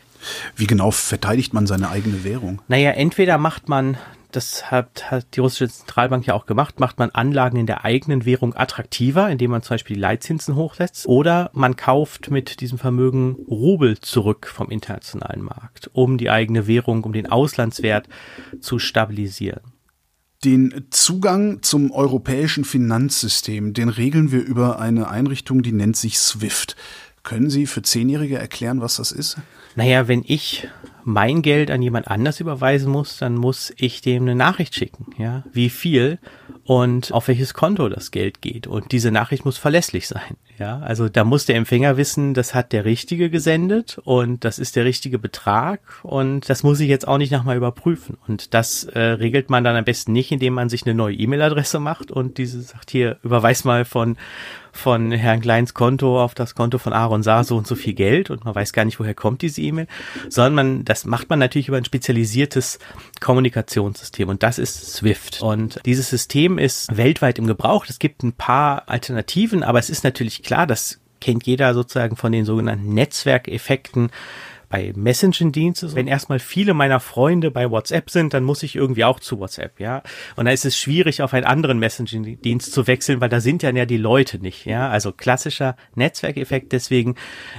Wie 0.55 0.67
genau 0.67 0.91
verteidigt 0.91 1.53
man 1.53 1.65
seine 1.65 1.89
eigene 1.89 2.23
Währung? 2.23 2.61
Naja, 2.67 2.91
entweder 2.91 3.39
macht 3.39 3.67
man, 3.69 3.97
das 4.31 4.69
hat, 4.69 5.09
hat 5.09 5.35
die 5.35 5.39
russische 5.39 5.69
Zentralbank 5.69 6.27
ja 6.27 6.35
auch 6.35 6.45
gemacht, 6.45 6.79
macht 6.79 6.99
man 6.99 7.09
Anlagen 7.09 7.57
in 7.57 7.65
der 7.65 7.83
eigenen 7.83 8.23
Währung 8.25 8.55
attraktiver, 8.55 9.29
indem 9.29 9.49
man 9.51 9.63
zum 9.63 9.75
Beispiel 9.75 9.95
die 9.95 10.01
Leitzinsen 10.01 10.55
hochsetzt, 10.55 11.07
oder 11.07 11.49
man 11.53 11.75
kauft 11.75 12.29
mit 12.29 12.61
diesem 12.61 12.77
Vermögen 12.77 13.35
Rubel 13.49 13.99
zurück 13.99 14.47
vom 14.47 14.69
internationalen 14.69 15.41
Markt, 15.41 15.89
um 15.93 16.19
die 16.19 16.29
eigene 16.29 16.67
Währung, 16.67 17.03
um 17.03 17.13
den 17.13 17.31
Auslandswert 17.31 18.07
zu 18.59 18.77
stabilisieren. 18.77 19.70
Den 20.43 20.85
Zugang 20.89 21.61
zum 21.61 21.91
europäischen 21.91 22.65
Finanzsystem, 22.65 23.73
den 23.73 23.89
regeln 23.89 24.31
wir 24.31 24.43
über 24.43 24.79
eine 24.79 25.07
Einrichtung, 25.07 25.61
die 25.61 25.71
nennt 25.71 25.95
sich 25.95 26.17
SWIFT. 26.17 26.75
Können 27.21 27.51
Sie 27.51 27.67
für 27.67 27.83
Zehnjährige 27.83 28.39
erklären, 28.39 28.81
was 28.81 28.95
das 28.95 29.11
ist? 29.11 29.37
Naja, 29.75 30.07
wenn 30.07 30.23
ich 30.25 30.67
mein 31.03 31.43
Geld 31.43 31.69
an 31.69 31.83
jemand 31.83 32.07
anders 32.07 32.39
überweisen 32.39 32.91
muss, 32.91 33.17
dann 33.17 33.35
muss 33.35 33.71
ich 33.77 34.01
dem 34.01 34.23
eine 34.23 34.33
Nachricht 34.33 34.73
schicken, 34.73 35.05
ja, 35.19 35.43
wie 35.53 35.69
viel 35.69 36.17
und 36.65 37.11
auf 37.11 37.27
welches 37.27 37.53
Konto 37.53 37.89
das 37.89 38.11
Geld 38.11 38.41
geht. 38.41 38.67
Und 38.67 38.91
diese 38.91 39.11
Nachricht 39.11 39.45
muss 39.45 39.57
verlässlich 39.57 40.07
sein. 40.07 40.37
Ja, 40.57 40.79
also 40.79 41.09
da 41.09 41.23
muss 41.23 41.45
der 41.45 41.55
Empfänger 41.55 41.97
wissen, 41.97 42.33
das 42.33 42.53
hat 42.53 42.71
der 42.71 42.85
Richtige 42.85 43.29
gesendet 43.29 43.99
und 44.03 44.45
das 44.45 44.59
ist 44.59 44.75
der 44.75 44.85
richtige 44.85 45.17
Betrag 45.17 45.81
und 46.03 46.47
das 46.49 46.61
muss 46.61 46.79
ich 46.79 46.87
jetzt 46.87 47.07
auch 47.07 47.17
nicht 47.17 47.31
nochmal 47.31 47.57
überprüfen. 47.57 48.17
Und 48.27 48.53
das 48.53 48.83
äh, 48.83 48.99
regelt 48.99 49.49
man 49.49 49.63
dann 49.63 49.75
am 49.75 49.85
besten 49.85 50.11
nicht, 50.11 50.31
indem 50.31 50.53
man 50.53 50.69
sich 50.69 50.85
eine 50.85 50.93
neue 50.93 51.15
E-Mail-Adresse 51.15 51.79
macht 51.79 52.11
und 52.11 52.37
diese 52.37 52.61
sagt 52.61 52.91
hier, 52.91 53.17
überweis 53.23 53.63
mal 53.63 53.85
von 53.85 54.17
von 54.71 55.11
Herrn 55.11 55.41
Kleins 55.41 55.73
Konto 55.73 56.21
auf 56.21 56.33
das 56.33 56.55
Konto 56.55 56.77
von 56.77 56.93
Aaron 56.93 57.23
Saar 57.23 57.43
so 57.43 57.57
und 57.57 57.67
so 57.67 57.75
viel 57.75 57.93
Geld 57.93 58.29
und 58.29 58.45
man 58.45 58.55
weiß 58.55 58.73
gar 58.73 58.85
nicht, 58.85 58.99
woher 58.99 59.13
kommt 59.13 59.41
diese 59.41 59.61
E-Mail, 59.61 59.87
sondern 60.29 60.53
man, 60.53 60.85
das 60.85 61.05
macht 61.05 61.29
man 61.29 61.39
natürlich 61.39 61.67
über 61.67 61.77
ein 61.77 61.85
spezialisiertes 61.85 62.79
Kommunikationssystem 63.19 64.29
und 64.29 64.43
das 64.43 64.59
ist 64.59 64.93
Swift. 64.93 65.41
Und 65.41 65.79
dieses 65.85 66.09
System 66.09 66.57
ist 66.57 66.95
weltweit 66.95 67.39
im 67.39 67.47
Gebrauch. 67.47 67.85
Es 67.87 67.99
gibt 67.99 68.23
ein 68.23 68.33
paar 68.33 68.89
Alternativen, 68.89 69.63
aber 69.63 69.79
es 69.79 69.89
ist 69.89 70.03
natürlich 70.03 70.43
klar, 70.43 70.67
das 70.67 70.99
kennt 71.19 71.45
jeder 71.45 71.73
sozusagen 71.73 72.15
von 72.15 72.31
den 72.31 72.45
sogenannten 72.45 72.93
Netzwerkeffekten 72.93 74.09
bei 74.71 74.93
Messaging-Diensten, 74.95 75.93
wenn 75.95 76.07
erstmal 76.07 76.39
viele 76.39 76.73
meiner 76.73 76.99
Freunde 76.99 77.51
bei 77.51 77.69
WhatsApp 77.69 78.09
sind, 78.09 78.33
dann 78.33 78.43
muss 78.43 78.63
ich 78.63 78.75
irgendwie 78.75 79.03
auch 79.03 79.19
zu 79.19 79.39
WhatsApp, 79.39 79.79
ja. 79.79 80.01
Und 80.37 80.45
da 80.45 80.51
ist 80.51 80.65
es 80.65 80.77
schwierig, 80.77 81.21
auf 81.21 81.33
einen 81.33 81.45
anderen 81.45 81.77
Messaging-Dienst 81.77 82.71
zu 82.71 82.87
wechseln, 82.87 83.21
weil 83.21 83.29
da 83.29 83.41
sind 83.41 83.61
ja 83.61 83.71
die 83.85 83.97
Leute 83.97 84.39
nicht, 84.39 84.65
ja. 84.65 84.89
Also 84.89 85.11
klassischer 85.11 85.75
Netzwerkeffekt. 85.95 86.71
Deswegen 86.71 87.15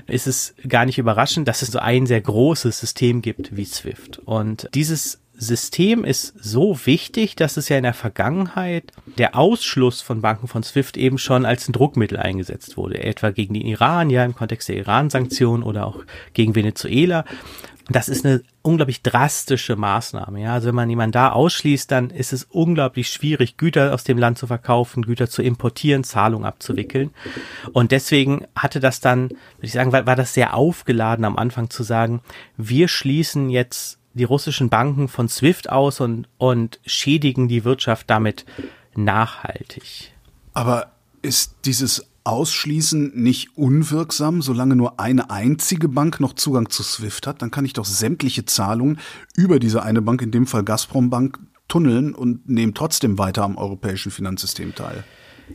ist 0.07 0.27
es 0.27 0.55
gar 0.66 0.87
nicht 0.87 0.98
überraschend, 0.98 1.46
dass 1.46 1.62
es 1.62 1.68
so 1.68 1.79
ein 1.79 2.07
sehr 2.07 2.20
großes 2.20 2.81
System 2.81 3.20
gibt 3.20 3.55
wie 3.57 3.66
Swift. 3.66 4.18
Und 4.18 4.68
dieses 4.75 5.20
System 5.43 6.05
ist 6.05 6.35
so 6.41 6.79
wichtig, 6.87 7.35
dass 7.35 7.57
es 7.57 7.69
ja 7.69 7.77
in 7.77 7.83
der 7.83 7.95
Vergangenheit 7.95 8.93
der 9.19 9.37
Ausschluss 9.37 10.01
von 10.01 10.21
Banken 10.21 10.47
von 10.47 10.63
SWIFT 10.63 10.97
eben 10.97 11.19
schon 11.19 11.45
als 11.45 11.69
ein 11.69 11.73
Druckmittel 11.73 12.17
eingesetzt 12.17 12.77
wurde, 12.77 13.03
etwa 13.03 13.31
gegen 13.31 13.55
den 13.55 13.67
Iran, 13.67 14.09
ja 14.09 14.25
im 14.25 14.37
Kontext 14.37 14.69
der 14.69 14.77
Iran-Sanktionen 14.77 15.65
oder 15.65 15.87
auch 15.87 16.05
gegen 16.33 16.55
Venezuela. 16.55 17.25
Das 17.89 18.09
ist 18.09 18.25
eine 18.25 18.43
unglaublich 18.63 19.03
drastische 19.03 19.75
Maßnahme. 19.75 20.41
Ja, 20.41 20.55
also 20.55 20.69
wenn 20.69 20.77
man 20.77 20.89
jemanden 20.89 21.13
da 21.13 21.31
ausschließt, 21.31 21.91
dann 21.91 22.11
ist 22.11 22.33
es 22.33 22.45
unglaublich 22.45 23.09
schwierig, 23.09 23.57
Güter 23.57 23.93
aus 23.93 24.05
dem 24.05 24.19
Land 24.19 24.39
zu 24.39 24.47
verkaufen, 24.47 25.03
Güter 25.03 25.29
zu 25.29 25.43
importieren, 25.43 26.05
Zahlungen 26.05 26.47
abzuwickeln. 26.47 27.11
Und 27.73 27.91
deswegen 27.91 28.47
hatte 28.55 28.79
das 28.79 29.01
dann, 29.01 29.31
würde 29.31 29.41
ich 29.63 29.73
sagen, 29.73 29.91
war, 29.91 30.07
war 30.07 30.15
das 30.17 30.35
sehr 30.35 30.55
aufgeladen 30.55 31.25
am 31.25 31.37
Anfang 31.37 31.69
zu 31.69 31.83
sagen, 31.83 32.21
wir 32.57 32.87
schließen 32.87 33.51
jetzt 33.51 33.99
die 34.14 34.25
russischen 34.25 34.68
Banken 34.68 35.09
von 35.09 35.29
SWIFT 35.29 35.70
aus 35.70 36.01
und, 36.01 36.29
und 36.38 36.81
schädigen 36.85 37.48
die 37.48 37.64
Wirtschaft 37.64 38.11
damit 38.11 38.44
nachhaltig. 38.94 40.12
Aber 40.53 40.92
ist 41.22 41.55
dieses 41.64 42.07
Ausschließen 42.25 43.12
nicht 43.14 43.57
unwirksam, 43.57 44.42
solange 44.42 44.77
nur 44.77 45.01
eine 45.01 45.31
einzige 45.31 45.88
Bank 45.88 46.20
noch 46.20 46.35
Zugang 46.35 46.70
zu 46.70 46.83
SWIFT 46.83 47.27
hat? 47.27 47.42
Dann 47.42 47.51
kann 47.51 47.64
ich 47.64 47.72
doch 47.72 47.85
sämtliche 47.85 48.44
Zahlungen 48.44 49.01
über 49.35 49.59
diese 49.59 49.83
eine 49.83 50.03
Bank, 50.03 50.22
in 50.22 50.31
dem 50.31 50.46
Fall 50.46 50.62
Gazprom 50.62 51.11
Bank, 51.11 51.38
tunneln 51.68 52.14
und 52.14 52.48
nehme 52.48 52.75
trotzdem 52.75 53.18
weiter 53.18 53.42
am 53.42 53.57
europäischen 53.57 54.12
Finanzsystem 54.12 54.75
teil. 54.75 55.05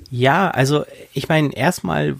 Ja, 0.09 0.49
also 0.49 0.85
ich 1.13 1.29
meine, 1.29 1.55
erstmal 1.55 2.17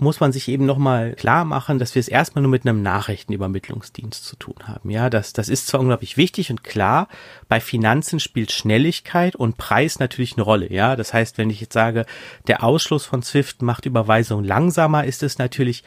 muss 0.00 0.20
man 0.20 0.32
sich 0.32 0.48
eben 0.48 0.66
nochmal 0.66 1.14
klar 1.14 1.44
machen, 1.44 1.78
dass 1.78 1.94
wir 1.94 2.00
es 2.00 2.08
erstmal 2.08 2.42
nur 2.42 2.50
mit 2.50 2.66
einem 2.66 2.82
Nachrichtenübermittlungsdienst 2.82 4.24
zu 4.24 4.36
tun 4.36 4.54
haben. 4.64 4.90
Ja, 4.90 5.10
das, 5.10 5.32
das 5.32 5.48
ist 5.48 5.66
zwar 5.66 5.80
unglaublich 5.80 6.16
wichtig 6.16 6.50
und 6.50 6.64
klar, 6.64 7.08
bei 7.48 7.60
Finanzen 7.60 8.20
spielt 8.20 8.52
Schnelligkeit 8.52 9.36
und 9.36 9.56
Preis 9.56 9.98
natürlich 9.98 10.34
eine 10.34 10.42
Rolle. 10.42 10.72
Ja, 10.72 10.96
das 10.96 11.12
heißt, 11.12 11.38
wenn 11.38 11.50
ich 11.50 11.60
jetzt 11.60 11.74
sage, 11.74 12.06
der 12.46 12.62
Ausschluss 12.62 13.04
von 13.04 13.22
SWIFT 13.22 13.62
macht 13.62 13.86
Überweisungen 13.86 14.44
langsamer, 14.44 15.04
ist 15.04 15.22
es 15.22 15.38
natürlich 15.38 15.84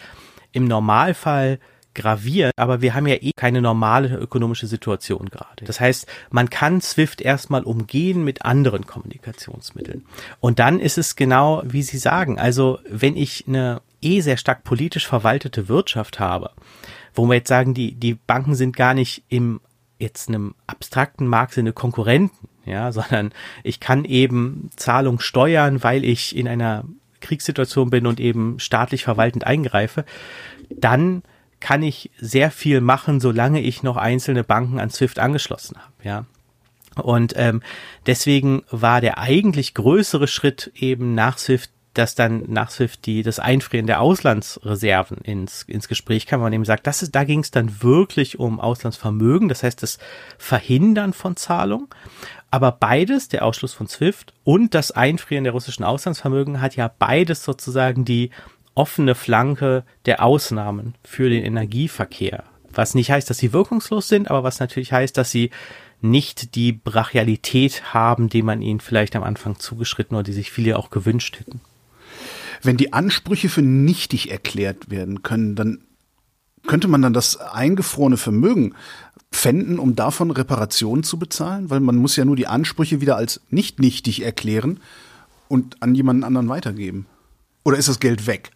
im 0.51 0.65
Normalfall 0.65 1.59
gravierend, 1.93 2.53
aber 2.57 2.81
wir 2.81 2.93
haben 2.93 3.07
ja 3.07 3.15
eh 3.15 3.31
keine 3.35 3.61
normale 3.61 4.15
ökonomische 4.15 4.67
Situation 4.67 5.29
gerade. 5.29 5.65
Das 5.65 5.79
heißt, 5.79 6.07
man 6.29 6.49
kann 6.49 6.81
SWIFT 6.81 7.21
erstmal 7.21 7.63
umgehen 7.63 8.23
mit 8.23 8.45
anderen 8.45 8.87
Kommunikationsmitteln. 8.87 10.05
Und 10.39 10.59
dann 10.59 10.79
ist 10.79 10.97
es 10.97 11.15
genau, 11.15 11.63
wie 11.65 11.83
Sie 11.83 11.97
sagen, 11.97 12.39
also 12.39 12.79
wenn 12.87 13.17
ich 13.17 13.45
eine 13.47 13.81
eh 14.01 14.21
sehr 14.21 14.37
stark 14.37 14.63
politisch 14.63 15.07
verwaltete 15.07 15.67
Wirtschaft 15.67 16.19
habe, 16.19 16.51
wo 17.13 17.25
wir 17.25 17.35
jetzt 17.35 17.49
sagen, 17.49 17.73
die, 17.73 17.93
die 17.93 18.15
Banken 18.15 18.55
sind 18.55 18.75
gar 18.75 18.93
nicht 18.93 19.23
im 19.29 19.61
jetzt 19.99 20.27
einem 20.27 20.55
abstrakten 20.67 21.27
Marktsinne 21.27 21.73
Konkurrenten, 21.73 22.49
ja, 22.65 22.91
sondern 22.91 23.31
ich 23.63 23.79
kann 23.79 24.03
eben 24.03 24.69
Zahlung 24.75 25.19
steuern, 25.19 25.83
weil 25.83 26.03
ich 26.03 26.35
in 26.35 26.47
einer 26.47 26.83
Kriegssituation 27.21 27.89
bin 27.89 28.07
und 28.07 28.19
eben 28.19 28.59
staatlich 28.59 29.03
verwaltend 29.03 29.45
eingreife, 29.45 30.05
dann 30.69 31.21
kann 31.59 31.83
ich 31.83 32.09
sehr 32.17 32.49
viel 32.49 32.81
machen, 32.81 33.19
solange 33.19 33.61
ich 33.61 33.83
noch 33.83 33.95
einzelne 33.95 34.43
Banken 34.43 34.79
an 34.79 34.89
SWIFT 34.89 35.19
angeschlossen 35.19 35.77
habe, 35.77 35.93
ja. 36.03 36.25
Und 36.95 37.35
ähm, 37.37 37.61
deswegen 38.05 38.63
war 38.69 38.99
der 38.99 39.17
eigentlich 39.17 39.75
größere 39.75 40.27
Schritt 40.27 40.71
eben 40.75 41.15
nach 41.15 41.37
SWIFT 41.37 41.71
dass 41.93 42.15
dann 42.15 42.43
nach 42.47 42.71
SWIFT 42.71 43.05
die, 43.05 43.23
das 43.23 43.39
Einfrieren 43.39 43.87
der 43.87 44.01
Auslandsreserven 44.01 45.17
ins, 45.17 45.63
ins 45.63 45.87
Gespräch 45.87 46.25
kam, 46.25 46.41
man 46.41 46.53
eben 46.53 46.65
sagt, 46.65 46.87
das 46.87 47.03
ist, 47.03 47.15
da 47.15 47.23
ging 47.23 47.39
es 47.41 47.51
dann 47.51 47.81
wirklich 47.81 48.39
um 48.39 48.59
Auslandsvermögen, 48.59 49.49
das 49.49 49.63
heißt 49.63 49.83
das 49.83 49.97
Verhindern 50.37 51.13
von 51.13 51.35
Zahlungen. 51.35 51.87
Aber 52.49 52.71
beides, 52.73 53.29
der 53.29 53.45
Ausschluss 53.45 53.73
von 53.73 53.87
SWIFT 53.87 54.33
und 54.43 54.73
das 54.73 54.91
Einfrieren 54.91 55.43
der 55.43 55.53
russischen 55.53 55.83
Auslandsvermögen, 55.83 56.61
hat 56.61 56.75
ja 56.75 56.91
beides 56.99 57.43
sozusagen 57.43 58.05
die 58.05 58.29
offene 58.75 59.15
Flanke 59.15 59.83
der 60.05 60.23
Ausnahmen 60.23 60.95
für 61.03 61.29
den 61.29 61.43
Energieverkehr. 61.43 62.43
Was 62.73 62.95
nicht 62.95 63.11
heißt, 63.11 63.29
dass 63.29 63.37
sie 63.37 63.53
wirkungslos 63.53 64.07
sind, 64.07 64.29
aber 64.29 64.43
was 64.43 64.59
natürlich 64.59 64.93
heißt, 64.93 65.17
dass 65.17 65.31
sie 65.31 65.51
nicht 66.01 66.55
die 66.55 66.71
Brachialität 66.71 67.93
haben, 67.93 68.27
die 68.27 68.41
man 68.41 68.61
ihnen 68.61 68.79
vielleicht 68.79 69.15
am 69.15 69.23
Anfang 69.23 69.59
zugeschritten 69.59 70.15
oder 70.15 70.23
die 70.23 70.33
sich 70.33 70.51
viele 70.51 70.77
auch 70.77 70.89
gewünscht 70.89 71.39
hätten. 71.39 71.61
Wenn 72.61 72.77
die 72.77 72.93
Ansprüche 72.93 73.49
für 73.49 73.61
nichtig 73.61 74.31
erklärt 74.31 74.89
werden 74.89 75.23
können, 75.23 75.55
dann 75.55 75.79
könnte 76.67 76.87
man 76.87 77.01
dann 77.01 77.13
das 77.13 77.37
eingefrorene 77.37 78.17
Vermögen 78.17 78.75
pfänden, 79.31 79.79
um 79.79 79.95
davon 79.95 80.31
Reparationen 80.31 81.03
zu 81.03 81.17
bezahlen? 81.17 81.69
Weil 81.69 81.79
man 81.79 81.95
muss 81.95 82.15
ja 82.15 82.25
nur 82.25 82.35
die 82.35 82.47
Ansprüche 82.47 83.01
wieder 83.01 83.15
als 83.15 83.41
nicht 83.49 83.79
nichtig 83.79 84.23
erklären 84.23 84.79
und 85.47 85.81
an 85.81 85.95
jemanden 85.95 86.23
anderen 86.23 86.49
weitergeben. 86.49 87.07
Oder 87.63 87.77
ist 87.77 87.89
das 87.89 87.99
Geld 87.99 88.27
weg? 88.27 88.51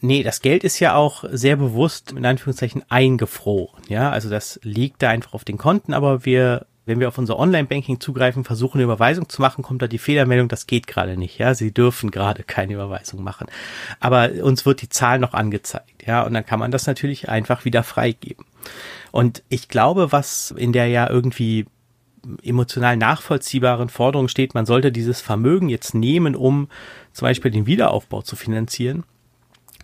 Nee, 0.00 0.22
das 0.22 0.42
Geld 0.42 0.62
ist 0.64 0.78
ja 0.78 0.94
auch 0.94 1.24
sehr 1.30 1.56
bewusst 1.56 2.12
in 2.12 2.26
Anführungszeichen 2.26 2.82
eingefroren. 2.90 3.82
Ja, 3.88 4.10
also 4.10 4.28
das 4.28 4.60
liegt 4.62 5.02
da 5.02 5.08
einfach 5.08 5.32
auf 5.32 5.44
den 5.44 5.56
Konten, 5.56 5.94
aber 5.94 6.24
wir 6.24 6.66
wenn 6.90 6.98
wir 6.98 7.08
auf 7.08 7.18
unser 7.18 7.38
Online-Banking 7.38 8.00
zugreifen, 8.00 8.42
versuchen 8.42 8.78
eine 8.78 8.84
Überweisung 8.84 9.28
zu 9.28 9.40
machen, 9.40 9.62
kommt 9.62 9.80
da 9.80 9.86
die 9.86 9.98
Fehlermeldung, 9.98 10.48
das 10.48 10.66
geht 10.66 10.88
gerade 10.88 11.16
nicht, 11.16 11.38
ja, 11.38 11.54
sie 11.54 11.72
dürfen 11.72 12.10
gerade 12.10 12.42
keine 12.42 12.74
Überweisung 12.74 13.22
machen. 13.22 13.46
Aber 14.00 14.30
uns 14.42 14.66
wird 14.66 14.82
die 14.82 14.88
Zahl 14.88 15.20
noch 15.20 15.32
angezeigt, 15.32 16.04
ja, 16.06 16.22
und 16.22 16.34
dann 16.34 16.44
kann 16.44 16.58
man 16.58 16.72
das 16.72 16.88
natürlich 16.88 17.28
einfach 17.28 17.64
wieder 17.64 17.84
freigeben. 17.84 18.44
Und 19.12 19.44
ich 19.48 19.68
glaube, 19.68 20.10
was 20.10 20.50
in 20.50 20.72
der 20.72 20.88
ja 20.88 21.08
irgendwie 21.08 21.66
emotional 22.42 22.96
nachvollziehbaren 22.96 23.88
Forderung 23.88 24.26
steht, 24.26 24.54
man 24.54 24.66
sollte 24.66 24.90
dieses 24.90 25.20
Vermögen 25.20 25.68
jetzt 25.68 25.94
nehmen, 25.94 26.34
um 26.34 26.68
zum 27.12 27.26
Beispiel 27.26 27.52
den 27.52 27.66
Wiederaufbau 27.66 28.22
zu 28.22 28.34
finanzieren, 28.34 29.04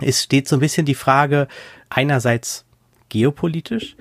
es 0.01 0.25
steht 0.25 0.49
so 0.49 0.57
ein 0.57 0.61
bisschen 0.61 0.87
die 0.87 0.95
Frage 0.95 1.47
einerseits 1.89 2.67
geopolitisch, 3.09 3.97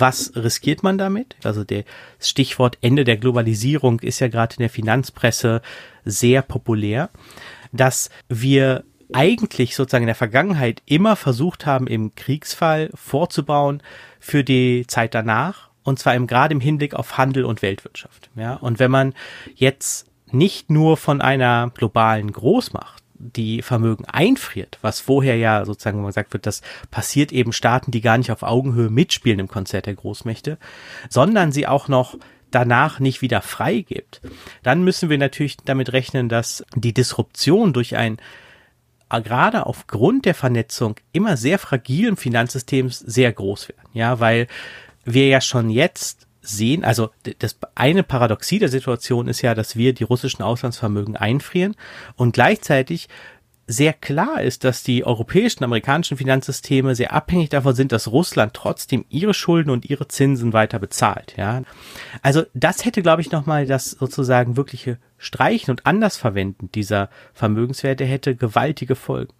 was 0.00 0.32
riskiert 0.34 0.82
man 0.82 0.98
damit? 0.98 1.36
Also 1.44 1.62
der 1.62 1.84
Stichwort 2.18 2.78
Ende 2.80 3.04
der 3.04 3.16
Globalisierung 3.16 4.00
ist 4.00 4.18
ja 4.18 4.28
gerade 4.28 4.56
in 4.56 4.60
der 4.60 4.70
Finanzpresse 4.70 5.62
sehr 6.04 6.42
populär, 6.42 7.10
dass 7.72 8.10
wir 8.28 8.84
eigentlich 9.12 9.76
sozusagen 9.76 10.02
in 10.02 10.08
der 10.08 10.16
Vergangenheit 10.16 10.82
immer 10.86 11.14
versucht 11.14 11.66
haben, 11.66 11.86
im 11.86 12.14
Kriegsfall 12.16 12.90
vorzubauen 12.94 13.82
für 14.18 14.42
die 14.42 14.84
Zeit 14.88 15.14
danach. 15.14 15.70
Und 15.84 15.98
zwar 15.98 16.16
eben 16.16 16.26
gerade 16.26 16.54
im 16.54 16.60
Hinblick 16.60 16.94
auf 16.94 17.16
Handel 17.18 17.44
und 17.44 17.62
Weltwirtschaft. 17.62 18.30
Ja, 18.34 18.54
und 18.54 18.78
wenn 18.80 18.90
man 18.90 19.14
jetzt 19.54 20.10
nicht 20.32 20.70
nur 20.70 20.96
von 20.96 21.20
einer 21.20 21.70
globalen 21.74 22.32
Großmacht 22.32 23.03
die 23.14 23.62
Vermögen 23.62 24.04
einfriert, 24.04 24.78
was 24.82 25.00
vorher 25.00 25.36
ja 25.36 25.64
sozusagen 25.64 26.04
gesagt 26.04 26.32
wird, 26.32 26.46
das 26.46 26.62
passiert 26.90 27.32
eben 27.32 27.52
Staaten, 27.52 27.90
die 27.90 28.00
gar 28.00 28.18
nicht 28.18 28.30
auf 28.30 28.42
Augenhöhe 28.42 28.90
mitspielen 28.90 29.38
im 29.38 29.48
Konzert 29.48 29.86
der 29.86 29.94
Großmächte, 29.94 30.58
sondern 31.08 31.52
sie 31.52 31.66
auch 31.66 31.88
noch 31.88 32.16
danach 32.50 33.00
nicht 33.00 33.22
wieder 33.22 33.40
freigibt, 33.42 34.20
dann 34.62 34.84
müssen 34.84 35.10
wir 35.10 35.18
natürlich 35.18 35.56
damit 35.58 35.92
rechnen, 35.92 36.28
dass 36.28 36.64
die 36.74 36.94
Disruption 36.94 37.72
durch 37.72 37.96
ein 37.96 38.18
äh, 39.10 39.20
gerade 39.22 39.66
aufgrund 39.66 40.24
der 40.24 40.34
Vernetzung 40.34 40.96
immer 41.12 41.36
sehr 41.36 41.58
fragilen 41.58 42.16
Finanzsystems 42.16 42.98
sehr 42.98 43.32
groß 43.32 43.68
werden. 43.68 43.88
Ja, 43.92 44.20
weil 44.20 44.46
wir 45.04 45.26
ja 45.28 45.40
schon 45.40 45.70
jetzt 45.70 46.23
sehen, 46.44 46.84
also 46.84 47.10
das 47.38 47.56
eine 47.74 48.02
Paradoxie 48.02 48.58
der 48.58 48.68
Situation 48.68 49.28
ist 49.28 49.42
ja, 49.42 49.54
dass 49.54 49.76
wir 49.76 49.94
die 49.94 50.04
russischen 50.04 50.42
Auslandsvermögen 50.42 51.16
einfrieren 51.16 51.74
und 52.16 52.34
gleichzeitig 52.34 53.08
sehr 53.66 53.94
klar 53.94 54.42
ist, 54.42 54.62
dass 54.64 54.82
die 54.82 55.06
europäischen, 55.06 55.64
amerikanischen 55.64 56.18
Finanzsysteme 56.18 56.94
sehr 56.94 57.14
abhängig 57.14 57.48
davon 57.48 57.74
sind, 57.74 57.92
dass 57.92 58.12
Russland 58.12 58.52
trotzdem 58.52 59.06
ihre 59.08 59.32
Schulden 59.32 59.70
und 59.70 59.88
ihre 59.88 60.06
Zinsen 60.06 60.52
weiter 60.52 60.78
bezahlt, 60.78 61.34
ja. 61.38 61.62
Also 62.20 62.42
das 62.52 62.84
hätte, 62.84 63.00
glaube 63.00 63.22
ich, 63.22 63.30
nochmal 63.30 63.66
das 63.66 63.92
sozusagen 63.92 64.58
wirkliche 64.58 64.98
Streichen 65.16 65.70
und 65.70 65.86
Andersverwenden 65.86 66.70
dieser 66.72 67.08
Vermögenswerte 67.32 68.04
hätte 68.04 68.36
gewaltige 68.36 68.96
Folgen. 68.96 69.32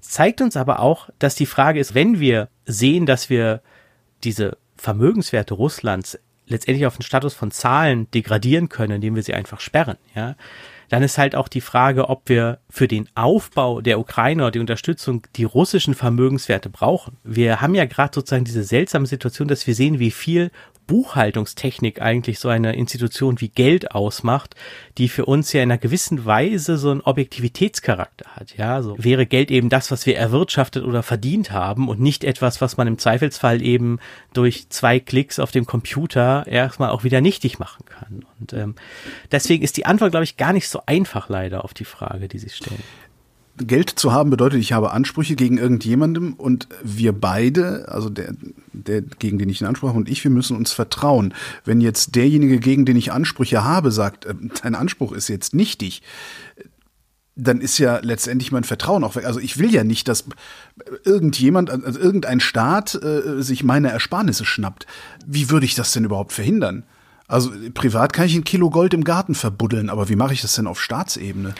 Zeigt 0.00 0.40
uns 0.40 0.56
aber 0.56 0.80
auch, 0.80 1.10
dass 1.20 1.36
die 1.36 1.46
Frage 1.46 1.78
ist, 1.78 1.94
wenn 1.94 2.18
wir 2.18 2.48
sehen, 2.64 3.06
dass 3.06 3.30
wir 3.30 3.62
diese 4.24 4.58
Vermögenswerte 4.76 5.54
Russlands 5.54 6.18
letztendlich 6.52 6.86
auf 6.86 6.96
den 6.96 7.02
Status 7.02 7.34
von 7.34 7.50
Zahlen 7.50 8.10
degradieren 8.12 8.68
können, 8.68 8.96
indem 8.96 9.14
wir 9.14 9.22
sie 9.22 9.34
einfach 9.34 9.60
sperren, 9.60 9.96
ja, 10.14 10.36
dann 10.92 11.02
ist 11.02 11.16
halt 11.16 11.34
auch 11.34 11.48
die 11.48 11.62
Frage, 11.62 12.10
ob 12.10 12.28
wir 12.28 12.58
für 12.68 12.86
den 12.86 13.08
Aufbau 13.14 13.80
der 13.80 13.98
Ukraine 13.98 14.42
oder 14.42 14.50
die 14.50 14.58
Unterstützung 14.58 15.26
die 15.36 15.44
russischen 15.44 15.94
Vermögenswerte 15.94 16.68
brauchen. 16.68 17.16
Wir 17.24 17.62
haben 17.62 17.74
ja 17.74 17.86
gerade 17.86 18.14
sozusagen 18.14 18.44
diese 18.44 18.62
seltsame 18.62 19.06
Situation, 19.06 19.48
dass 19.48 19.66
wir 19.66 19.74
sehen, 19.74 20.00
wie 20.00 20.10
viel 20.10 20.50
Buchhaltungstechnik 20.92 22.02
eigentlich 22.02 22.38
so 22.38 22.50
eine 22.50 22.76
Institution 22.76 23.40
wie 23.40 23.48
Geld 23.48 23.92
ausmacht, 23.92 24.54
die 24.98 25.08
für 25.08 25.24
uns 25.24 25.50
ja 25.54 25.62
in 25.62 25.70
einer 25.70 25.78
gewissen 25.78 26.26
Weise 26.26 26.76
so 26.76 26.90
einen 26.90 27.00
Objektivitätscharakter 27.00 28.26
hat. 28.36 28.58
Ja, 28.58 28.82
so 28.82 29.02
wäre 29.02 29.24
Geld 29.24 29.50
eben 29.50 29.70
das, 29.70 29.90
was 29.90 30.04
wir 30.04 30.18
erwirtschaftet 30.18 30.84
oder 30.84 31.02
verdient 31.02 31.50
haben 31.50 31.88
und 31.88 31.98
nicht 31.98 32.24
etwas, 32.24 32.60
was 32.60 32.76
man 32.76 32.88
im 32.88 32.98
Zweifelsfall 32.98 33.62
eben 33.62 34.00
durch 34.34 34.68
zwei 34.68 35.00
Klicks 35.00 35.38
auf 35.38 35.50
dem 35.50 35.64
Computer 35.64 36.46
erstmal 36.46 36.90
auch 36.90 37.04
wieder 37.04 37.22
nichtig 37.22 37.58
machen 37.58 37.86
kann. 37.86 38.26
Und 38.38 38.52
ähm, 38.52 38.74
deswegen 39.30 39.64
ist 39.64 39.78
die 39.78 39.86
Antwort, 39.86 40.10
glaube 40.10 40.24
ich, 40.24 40.36
gar 40.36 40.52
nicht 40.52 40.68
so 40.68 40.82
einfach 40.84 41.30
leider 41.30 41.64
auf 41.64 41.72
die 41.72 41.86
Frage, 41.86 42.28
die 42.28 42.38
Sie 42.38 42.50
stellen. 42.50 42.82
Geld 43.66 43.90
zu 43.90 44.12
haben 44.12 44.30
bedeutet, 44.30 44.60
ich 44.60 44.72
habe 44.72 44.92
Ansprüche 44.92 45.36
gegen 45.36 45.58
irgendjemandem 45.58 46.34
und 46.34 46.68
wir 46.82 47.12
beide, 47.12 47.88
also 47.88 48.10
der, 48.10 48.34
der, 48.72 49.02
gegen 49.02 49.38
den 49.38 49.48
ich 49.48 49.60
einen 49.60 49.68
Anspruch 49.68 49.90
habe 49.90 49.98
und 49.98 50.08
ich, 50.08 50.22
wir 50.24 50.30
müssen 50.30 50.56
uns 50.56 50.72
vertrauen. 50.72 51.34
Wenn 51.64 51.80
jetzt 51.80 52.14
derjenige, 52.14 52.58
gegen 52.58 52.84
den 52.84 52.96
ich 52.96 53.12
Ansprüche 53.12 53.64
habe, 53.64 53.90
sagt, 53.90 54.26
äh, 54.26 54.34
dein 54.62 54.74
Anspruch 54.74 55.12
ist 55.12 55.28
jetzt 55.28 55.54
nichtig, 55.54 56.02
dann 57.34 57.60
ist 57.60 57.78
ja 57.78 57.98
letztendlich 58.02 58.52
mein 58.52 58.64
Vertrauen 58.64 59.04
auch 59.04 59.16
weg. 59.16 59.24
Also 59.24 59.40
ich 59.40 59.58
will 59.58 59.72
ja 59.72 59.84
nicht, 59.84 60.06
dass 60.06 60.24
irgendjemand, 61.04 61.70
also 61.70 61.98
irgendein 61.98 62.40
Staat 62.40 62.94
äh, 62.94 63.42
sich 63.42 63.64
meine 63.64 63.90
Ersparnisse 63.90 64.44
schnappt. 64.44 64.86
Wie 65.26 65.48
würde 65.48 65.64
ich 65.64 65.74
das 65.74 65.92
denn 65.92 66.04
überhaupt 66.04 66.32
verhindern? 66.32 66.84
Also 67.28 67.50
privat 67.72 68.12
kann 68.12 68.26
ich 68.26 68.34
ein 68.34 68.44
Kilo 68.44 68.68
Gold 68.68 68.92
im 68.92 69.04
Garten 69.04 69.34
verbuddeln, 69.34 69.88
aber 69.88 70.10
wie 70.10 70.16
mache 70.16 70.34
ich 70.34 70.42
das 70.42 70.54
denn 70.54 70.66
auf 70.66 70.82
Staatsebene? 70.82 71.54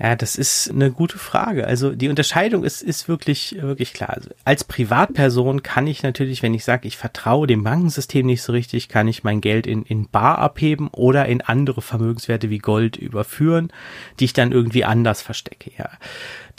Ja, 0.00 0.14
das 0.14 0.36
ist 0.36 0.70
eine 0.70 0.92
gute 0.92 1.18
Frage. 1.18 1.66
Also 1.66 1.92
die 1.92 2.08
Unterscheidung 2.08 2.62
ist, 2.62 2.82
ist 2.82 3.08
wirklich, 3.08 3.56
wirklich 3.60 3.92
klar. 3.92 4.10
Also 4.10 4.30
als 4.44 4.62
Privatperson 4.62 5.64
kann 5.64 5.88
ich 5.88 6.04
natürlich, 6.04 6.42
wenn 6.42 6.54
ich 6.54 6.64
sage, 6.64 6.86
ich 6.86 6.96
vertraue 6.96 7.48
dem 7.48 7.64
Bankensystem 7.64 8.24
nicht 8.24 8.42
so 8.42 8.52
richtig, 8.52 8.88
kann 8.88 9.08
ich 9.08 9.24
mein 9.24 9.40
Geld 9.40 9.66
in, 9.66 9.82
in 9.82 10.08
Bar 10.08 10.38
abheben 10.38 10.88
oder 10.88 11.26
in 11.26 11.40
andere 11.40 11.82
Vermögenswerte 11.82 12.48
wie 12.48 12.58
Gold 12.58 12.96
überführen, 12.96 13.72
die 14.20 14.26
ich 14.26 14.32
dann 14.32 14.52
irgendwie 14.52 14.84
anders 14.84 15.20
verstecke. 15.20 15.72
Ja 15.76 15.90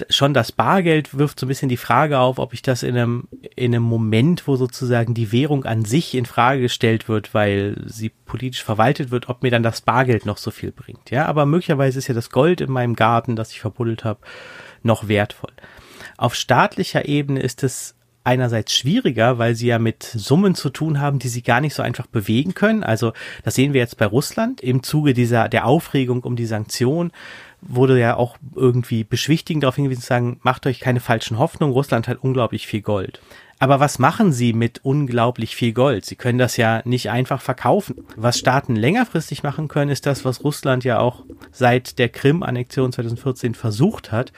schon 0.10 0.34
das 0.34 0.52
Bargeld 0.52 1.18
wirft 1.18 1.40
so 1.40 1.46
ein 1.46 1.50
bisschen 1.50 1.70
die 1.70 1.78
Frage 1.78 2.20
auf, 2.20 2.40
ob 2.40 2.54
ich 2.54 2.62
das 2.62 2.84
in 2.84 2.96
einem, 2.96 3.28
in 3.56 3.74
einem 3.74 3.84
Moment, 3.84 4.48
wo 4.48 4.56
sozusagen 4.56 5.14
die 5.14 5.32
Währung 5.32 5.66
an 5.66 5.86
sich 5.86 6.16
in 6.16 6.26
Frage 6.26 6.62
gestellt 6.62 7.10
wird, 7.10 7.34
weil 7.34 7.76
sie 7.86 8.10
politisch 8.10 8.64
verwaltet 8.64 9.12
wird, 9.12 9.30
ob 9.30 9.44
mir 9.44 9.52
dann 9.52 9.64
das 9.64 9.82
Bargeld 9.82 10.26
noch 10.26 10.38
so 10.38 10.52
viel 10.52 10.72
bringt. 10.72 11.10
Ja, 11.10 11.26
aber 11.26 11.46
möglicherweise 11.46 12.00
ist 12.00 12.08
ja 12.08 12.14
das 12.14 12.30
Gold 12.30 12.62
in 12.62 12.72
meinem 12.72 12.96
Garten, 12.96 13.29
das 13.36 13.52
ich 13.52 13.60
verbuddelt 13.60 14.04
habe, 14.04 14.20
noch 14.84 15.08
wertvoll. 15.08 15.52
Auf 16.18 16.36
staatlicher 16.36 17.08
Ebene 17.08 17.42
ist 17.42 17.64
es 17.64 17.96
einerseits 18.24 18.76
schwieriger, 18.76 19.38
weil 19.38 19.56
sie 19.56 19.68
ja 19.68 19.80
mit 19.80 20.04
Summen 20.04 20.54
zu 20.54 20.70
tun 20.70 21.00
haben, 21.00 21.20
die 21.20 21.30
sie 21.30 21.42
gar 21.42 21.62
nicht 21.62 21.74
so 21.74 21.82
einfach 21.82 22.06
bewegen 22.06 22.54
können. 22.54 22.84
Also 22.84 23.14
das 23.44 23.56
sehen 23.56 23.74
wir 23.74 23.82
jetzt 23.82 23.98
bei 23.98 24.06
Russland 24.06 24.62
im 24.62 24.84
Zuge 24.84 25.14
dieser 25.14 25.50
der 25.50 25.66
Aufregung 25.66 26.22
um 26.22 26.36
die 26.36 26.46
Sanktionen 26.46 27.12
wurde 27.62 28.00
ja 28.00 28.16
auch 28.16 28.38
irgendwie 28.56 29.04
beschwichtigend 29.04 29.64
darauf 29.64 29.76
hingewiesen 29.76 30.02
zu 30.02 30.08
sagen, 30.08 30.40
macht 30.44 30.66
euch 30.66 30.80
keine 30.80 31.00
falschen 31.00 31.38
Hoffnungen, 31.38 31.74
Russland 31.74 32.08
hat 32.08 32.20
unglaublich 32.22 32.68
viel 32.68 32.82
Gold. 32.82 33.22
Aber 33.60 33.82
was 33.82 34.00
machen 34.00 34.32
sie 34.32 34.54
mit 34.54 34.80
unglaublich 34.84 35.56
viel 35.56 35.74
Gold? 35.74 36.06
Sie 36.06 36.16
können 36.16 36.40
das 36.40 36.56
ja 36.56 36.82
nicht 36.86 37.10
einfach 37.10 37.42
verkaufen. 37.42 38.06
Was 38.16 38.40
Staaten 38.40 38.76
längerfristig 38.76 39.44
machen 39.44 39.68
können, 39.68 39.92
ist 39.92 40.06
das, 40.06 40.24
was 40.24 40.46
Russland 40.46 40.86
ja 40.86 41.00
auch 41.00 41.26
seit 41.52 42.00
der 42.00 42.08
Krim-Annexion 42.08 42.94
2014 42.94 43.56
versucht 43.56 44.14
hat. 44.14 44.32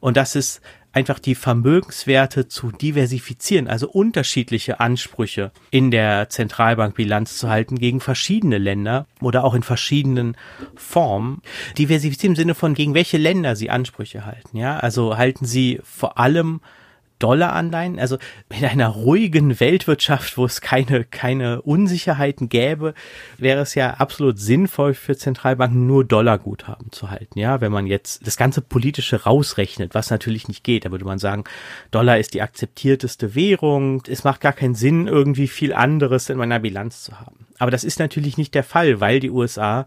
Und 0.00 0.18
das 0.18 0.36
ist 0.36 0.60
einfach 0.92 1.18
die 1.18 1.34
Vermögenswerte 1.34 2.48
zu 2.48 2.70
diversifizieren, 2.70 3.68
also 3.68 3.88
unterschiedliche 3.88 4.80
Ansprüche 4.80 5.52
in 5.70 5.90
der 5.90 6.30
Zentralbankbilanz 6.30 7.36
zu 7.36 7.50
halten 7.50 7.78
gegen 7.78 8.00
verschiedene 8.00 8.56
Länder 8.56 9.06
oder 9.20 9.44
auch 9.44 9.54
in 9.54 9.62
verschiedenen 9.62 10.36
Formen. 10.74 11.42
Diversifizieren 11.76 12.32
im 12.32 12.36
Sinne 12.36 12.54
von 12.54 12.74
gegen 12.74 12.94
welche 12.94 13.18
Länder 13.18 13.56
sie 13.56 13.68
Ansprüche 13.68 14.24
halten, 14.24 14.56
ja? 14.56 14.78
Also 14.78 15.18
halten 15.18 15.44
sie 15.44 15.80
vor 15.82 16.18
allem 16.18 16.60
Dollaranleihen. 17.18 17.98
Also 17.98 18.18
in 18.50 18.64
einer 18.64 18.88
ruhigen 18.88 19.58
Weltwirtschaft, 19.60 20.36
wo 20.36 20.44
es 20.44 20.60
keine, 20.60 21.04
keine 21.04 21.62
Unsicherheiten 21.62 22.48
gäbe, 22.48 22.94
wäre 23.38 23.60
es 23.60 23.74
ja 23.74 23.94
absolut 23.94 24.38
sinnvoll 24.38 24.94
für 24.94 25.16
Zentralbanken 25.16 25.86
nur 25.86 26.04
Dollarguthaben 26.04 26.92
zu 26.92 27.10
halten. 27.10 27.38
Ja, 27.38 27.60
wenn 27.60 27.72
man 27.72 27.86
jetzt 27.86 28.26
das 28.26 28.36
ganze 28.36 28.60
politische 28.60 29.24
rausrechnet, 29.24 29.94
was 29.94 30.10
natürlich 30.10 30.48
nicht 30.48 30.64
geht, 30.64 30.84
da 30.84 30.90
würde 30.90 31.04
man 31.04 31.18
sagen, 31.18 31.44
Dollar 31.90 32.18
ist 32.18 32.34
die 32.34 32.42
akzeptierteste 32.42 33.34
Währung. 33.34 34.02
Es 34.08 34.24
macht 34.24 34.40
gar 34.40 34.52
keinen 34.52 34.74
Sinn, 34.74 35.06
irgendwie 35.06 35.48
viel 35.48 35.72
anderes 35.72 36.28
in 36.28 36.38
meiner 36.38 36.58
Bilanz 36.58 37.02
zu 37.02 37.18
haben. 37.20 37.46
Aber 37.58 37.70
das 37.70 37.84
ist 37.84 37.98
natürlich 37.98 38.36
nicht 38.36 38.54
der 38.54 38.64
Fall, 38.64 39.00
weil 39.00 39.20
die 39.20 39.30
USA 39.30 39.86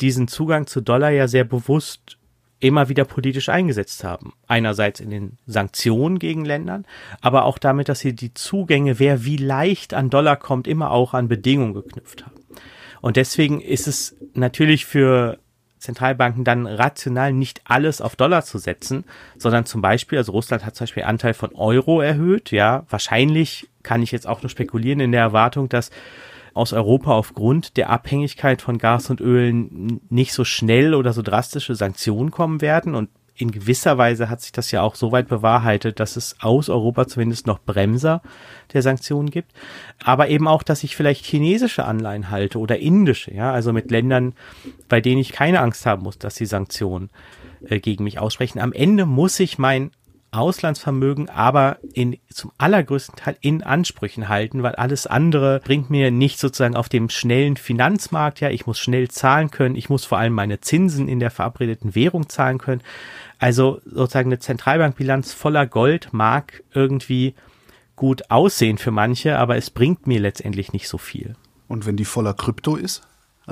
diesen 0.00 0.28
Zugang 0.28 0.66
zu 0.66 0.80
Dollar 0.80 1.10
ja 1.10 1.28
sehr 1.28 1.44
bewusst 1.44 2.18
immer 2.62 2.88
wieder 2.88 3.04
politisch 3.04 3.48
eingesetzt 3.48 4.04
haben. 4.04 4.34
Einerseits 4.46 5.00
in 5.00 5.10
den 5.10 5.38
Sanktionen 5.46 6.18
gegen 6.18 6.44
Ländern, 6.44 6.86
aber 7.20 7.44
auch 7.44 7.58
damit, 7.58 7.88
dass 7.88 8.00
sie 8.00 8.14
die 8.14 8.34
Zugänge, 8.34 9.00
wer 9.00 9.24
wie 9.24 9.36
leicht 9.36 9.94
an 9.94 10.10
Dollar 10.10 10.36
kommt, 10.36 10.68
immer 10.68 10.92
auch 10.92 11.12
an 11.12 11.26
Bedingungen 11.26 11.74
geknüpft 11.74 12.24
haben. 12.24 12.36
Und 13.00 13.16
deswegen 13.16 13.60
ist 13.60 13.88
es 13.88 14.16
natürlich 14.34 14.86
für 14.86 15.38
Zentralbanken 15.78 16.44
dann 16.44 16.68
rational 16.68 17.32
nicht 17.32 17.62
alles 17.64 18.00
auf 18.00 18.14
Dollar 18.14 18.44
zu 18.44 18.58
setzen, 18.58 19.04
sondern 19.36 19.66
zum 19.66 19.82
Beispiel, 19.82 20.18
also 20.18 20.30
Russland 20.30 20.64
hat 20.64 20.76
zum 20.76 20.84
Beispiel 20.84 21.02
Anteil 21.02 21.34
von 21.34 21.56
Euro 21.56 22.00
erhöht, 22.00 22.52
ja, 22.52 22.84
wahrscheinlich 22.88 23.68
kann 23.82 24.02
ich 24.02 24.12
jetzt 24.12 24.28
auch 24.28 24.42
nur 24.42 24.50
spekulieren 24.50 25.00
in 25.00 25.10
der 25.10 25.22
Erwartung, 25.22 25.68
dass 25.68 25.90
aus 26.54 26.72
Europa 26.72 27.12
aufgrund 27.12 27.76
der 27.76 27.90
Abhängigkeit 27.90 28.62
von 28.62 28.78
Gas 28.78 29.10
und 29.10 29.20
Öl 29.20 29.52
nicht 30.08 30.32
so 30.32 30.44
schnell 30.44 30.94
oder 30.94 31.12
so 31.12 31.22
drastische 31.22 31.74
Sanktionen 31.74 32.30
kommen 32.30 32.60
werden. 32.60 32.94
Und 32.94 33.10
in 33.34 33.50
gewisser 33.50 33.98
Weise 33.98 34.28
hat 34.28 34.42
sich 34.42 34.52
das 34.52 34.70
ja 34.70 34.82
auch 34.82 34.94
so 34.94 35.10
weit 35.10 35.28
bewahrheitet, 35.28 36.00
dass 36.00 36.16
es 36.16 36.36
aus 36.40 36.68
Europa 36.68 37.06
zumindest 37.06 37.46
noch 37.46 37.60
Bremser 37.60 38.22
der 38.72 38.82
Sanktionen 38.82 39.30
gibt. 39.30 39.52
Aber 40.04 40.28
eben 40.28 40.46
auch, 40.46 40.62
dass 40.62 40.84
ich 40.84 40.96
vielleicht 40.96 41.24
chinesische 41.24 41.84
Anleihen 41.84 42.30
halte 42.30 42.58
oder 42.58 42.78
indische, 42.78 43.34
ja, 43.34 43.52
also 43.52 43.72
mit 43.72 43.90
Ländern, 43.90 44.34
bei 44.88 45.00
denen 45.00 45.20
ich 45.20 45.32
keine 45.32 45.60
Angst 45.60 45.86
haben 45.86 46.02
muss, 46.02 46.18
dass 46.18 46.36
sie 46.36 46.46
Sanktionen 46.46 47.10
äh, 47.66 47.80
gegen 47.80 48.04
mich 48.04 48.18
aussprechen. 48.18 48.60
Am 48.60 48.72
Ende 48.72 49.06
muss 49.06 49.40
ich 49.40 49.58
mein 49.58 49.92
Auslandsvermögen 50.32 51.28
aber 51.28 51.78
in, 51.92 52.18
zum 52.30 52.52
allergrößten 52.58 53.16
Teil 53.16 53.36
in 53.40 53.62
Ansprüchen 53.62 54.28
halten, 54.28 54.62
weil 54.62 54.74
alles 54.74 55.06
andere 55.06 55.60
bringt 55.60 55.90
mir 55.90 56.10
nicht 56.10 56.38
sozusagen 56.38 56.74
auf 56.74 56.88
dem 56.88 57.10
schnellen 57.10 57.56
Finanzmarkt, 57.56 58.40
ja, 58.40 58.48
ich 58.48 58.66
muss 58.66 58.78
schnell 58.78 59.08
zahlen 59.08 59.50
können, 59.50 59.76
ich 59.76 59.90
muss 59.90 60.04
vor 60.04 60.18
allem 60.18 60.32
meine 60.32 60.60
Zinsen 60.60 61.06
in 61.06 61.20
der 61.20 61.30
verabredeten 61.30 61.94
Währung 61.94 62.28
zahlen 62.28 62.58
können. 62.58 62.82
Also 63.38 63.80
sozusagen 63.84 64.28
eine 64.28 64.38
Zentralbankbilanz 64.38 65.34
voller 65.34 65.66
Gold 65.66 66.12
mag 66.12 66.62
irgendwie 66.72 67.34
gut 67.94 68.30
aussehen 68.30 68.78
für 68.78 68.90
manche, 68.90 69.38
aber 69.38 69.56
es 69.56 69.70
bringt 69.70 70.06
mir 70.06 70.18
letztendlich 70.18 70.72
nicht 70.72 70.88
so 70.88 70.98
viel. 70.98 71.36
Und 71.68 71.86
wenn 71.86 71.96
die 71.96 72.04
voller 72.04 72.34
Krypto 72.34 72.76
ist? 72.76 73.02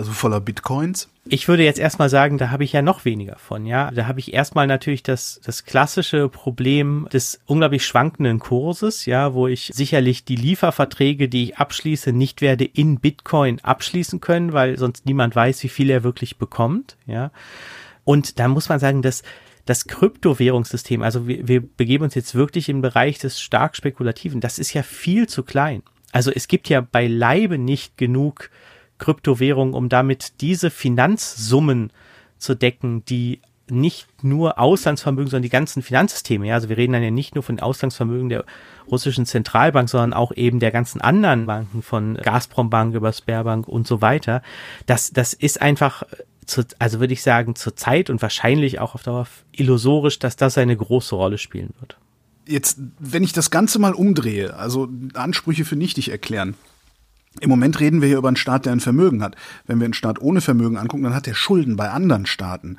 Also 0.00 0.12
voller 0.12 0.40
Bitcoins? 0.40 1.10
Ich 1.26 1.46
würde 1.46 1.62
jetzt 1.62 1.78
erstmal 1.78 2.08
sagen, 2.08 2.38
da 2.38 2.50
habe 2.50 2.64
ich 2.64 2.72
ja 2.72 2.80
noch 2.80 3.04
weniger 3.04 3.36
von, 3.36 3.66
ja. 3.66 3.90
Da 3.90 4.06
habe 4.06 4.18
ich 4.18 4.32
erstmal 4.32 4.66
natürlich 4.66 5.02
das, 5.02 5.42
das 5.44 5.66
klassische 5.66 6.30
Problem 6.30 7.06
des 7.12 7.38
unglaublich 7.44 7.84
schwankenden 7.84 8.38
Kurses, 8.38 9.04
ja, 9.04 9.34
wo 9.34 9.46
ich 9.46 9.70
sicherlich 9.74 10.24
die 10.24 10.36
Lieferverträge, 10.36 11.28
die 11.28 11.44
ich 11.44 11.58
abschließe, 11.58 12.12
nicht 12.12 12.40
werde 12.40 12.64
in 12.64 12.98
Bitcoin 12.98 13.60
abschließen 13.60 14.22
können, 14.22 14.54
weil 14.54 14.78
sonst 14.78 15.04
niemand 15.04 15.36
weiß, 15.36 15.62
wie 15.64 15.68
viel 15.68 15.90
er 15.90 16.02
wirklich 16.02 16.38
bekommt, 16.38 16.96
ja. 17.06 17.30
Und 18.04 18.38
da 18.38 18.48
muss 18.48 18.70
man 18.70 18.80
sagen, 18.80 19.02
dass 19.02 19.22
das 19.66 19.84
Kryptowährungssystem, 19.84 21.02
also 21.02 21.28
wir, 21.28 21.46
wir 21.46 21.60
begeben 21.60 22.04
uns 22.04 22.14
jetzt 22.14 22.34
wirklich 22.34 22.70
im 22.70 22.80
Bereich 22.80 23.18
des 23.18 23.38
stark 23.38 23.76
spekulativen, 23.76 24.40
das 24.40 24.58
ist 24.58 24.72
ja 24.72 24.82
viel 24.82 25.28
zu 25.28 25.42
klein. 25.42 25.82
Also 26.10 26.32
es 26.34 26.48
gibt 26.48 26.70
ja 26.70 26.80
beileibe 26.80 27.58
nicht 27.58 27.98
genug 27.98 28.48
Kryptowährung, 29.00 29.74
um 29.74 29.88
damit 29.88 30.40
diese 30.40 30.70
Finanzsummen 30.70 31.92
zu 32.38 32.54
decken, 32.54 33.04
die 33.04 33.40
nicht 33.70 34.06
nur 34.22 34.58
Auslandsvermögen, 34.58 35.30
sondern 35.30 35.42
die 35.44 35.48
ganzen 35.48 35.82
Finanzsysteme. 35.82 36.46
Ja, 36.46 36.54
also 36.54 36.68
wir 36.68 36.76
reden 36.76 36.92
dann 36.92 37.02
ja 37.02 37.10
nicht 37.10 37.34
nur 37.34 37.42
von 37.42 37.60
Auslandsvermögen 37.60 38.28
der 38.28 38.44
russischen 38.90 39.26
Zentralbank, 39.26 39.88
sondern 39.88 40.12
auch 40.12 40.32
eben 40.32 40.60
der 40.60 40.70
ganzen 40.70 41.00
anderen 41.00 41.46
Banken 41.46 41.82
von 41.82 42.14
Gazprom 42.14 42.70
Bank 42.70 42.94
über 42.94 43.12
Sperrbank 43.12 43.68
und 43.68 43.86
so 43.86 44.00
weiter. 44.00 44.42
Das, 44.86 45.12
das 45.12 45.32
ist 45.32 45.62
einfach 45.62 46.02
zu, 46.46 46.64
also 46.78 47.00
würde 47.00 47.12
ich 47.12 47.22
sagen, 47.22 47.54
zur 47.54 47.76
Zeit 47.76 48.10
und 48.10 48.20
wahrscheinlich 48.22 48.80
auch 48.80 48.94
auf 48.94 49.02
Dauer 49.04 49.26
illusorisch, 49.52 50.18
dass 50.18 50.36
das 50.36 50.58
eine 50.58 50.76
große 50.76 51.14
Rolle 51.14 51.38
spielen 51.38 51.72
wird. 51.78 51.96
Jetzt, 52.46 52.80
wenn 52.98 53.22
ich 53.22 53.32
das 53.32 53.50
Ganze 53.50 53.78
mal 53.78 53.94
umdrehe, 53.94 54.56
also 54.56 54.88
Ansprüche 55.14 55.64
für 55.64 55.76
nichtig 55.76 56.10
erklären, 56.10 56.56
im 57.38 57.48
Moment 57.48 57.78
reden 57.78 58.00
wir 58.00 58.08
hier 58.08 58.18
über 58.18 58.28
einen 58.28 58.36
Staat, 58.36 58.66
der 58.66 58.72
ein 58.72 58.80
Vermögen 58.80 59.22
hat. 59.22 59.36
Wenn 59.66 59.78
wir 59.78 59.84
einen 59.84 59.94
Staat 59.94 60.20
ohne 60.20 60.40
Vermögen 60.40 60.76
angucken, 60.76 61.04
dann 61.04 61.14
hat 61.14 61.28
er 61.28 61.34
Schulden 61.34 61.76
bei 61.76 61.90
anderen 61.90 62.26
Staaten. 62.26 62.78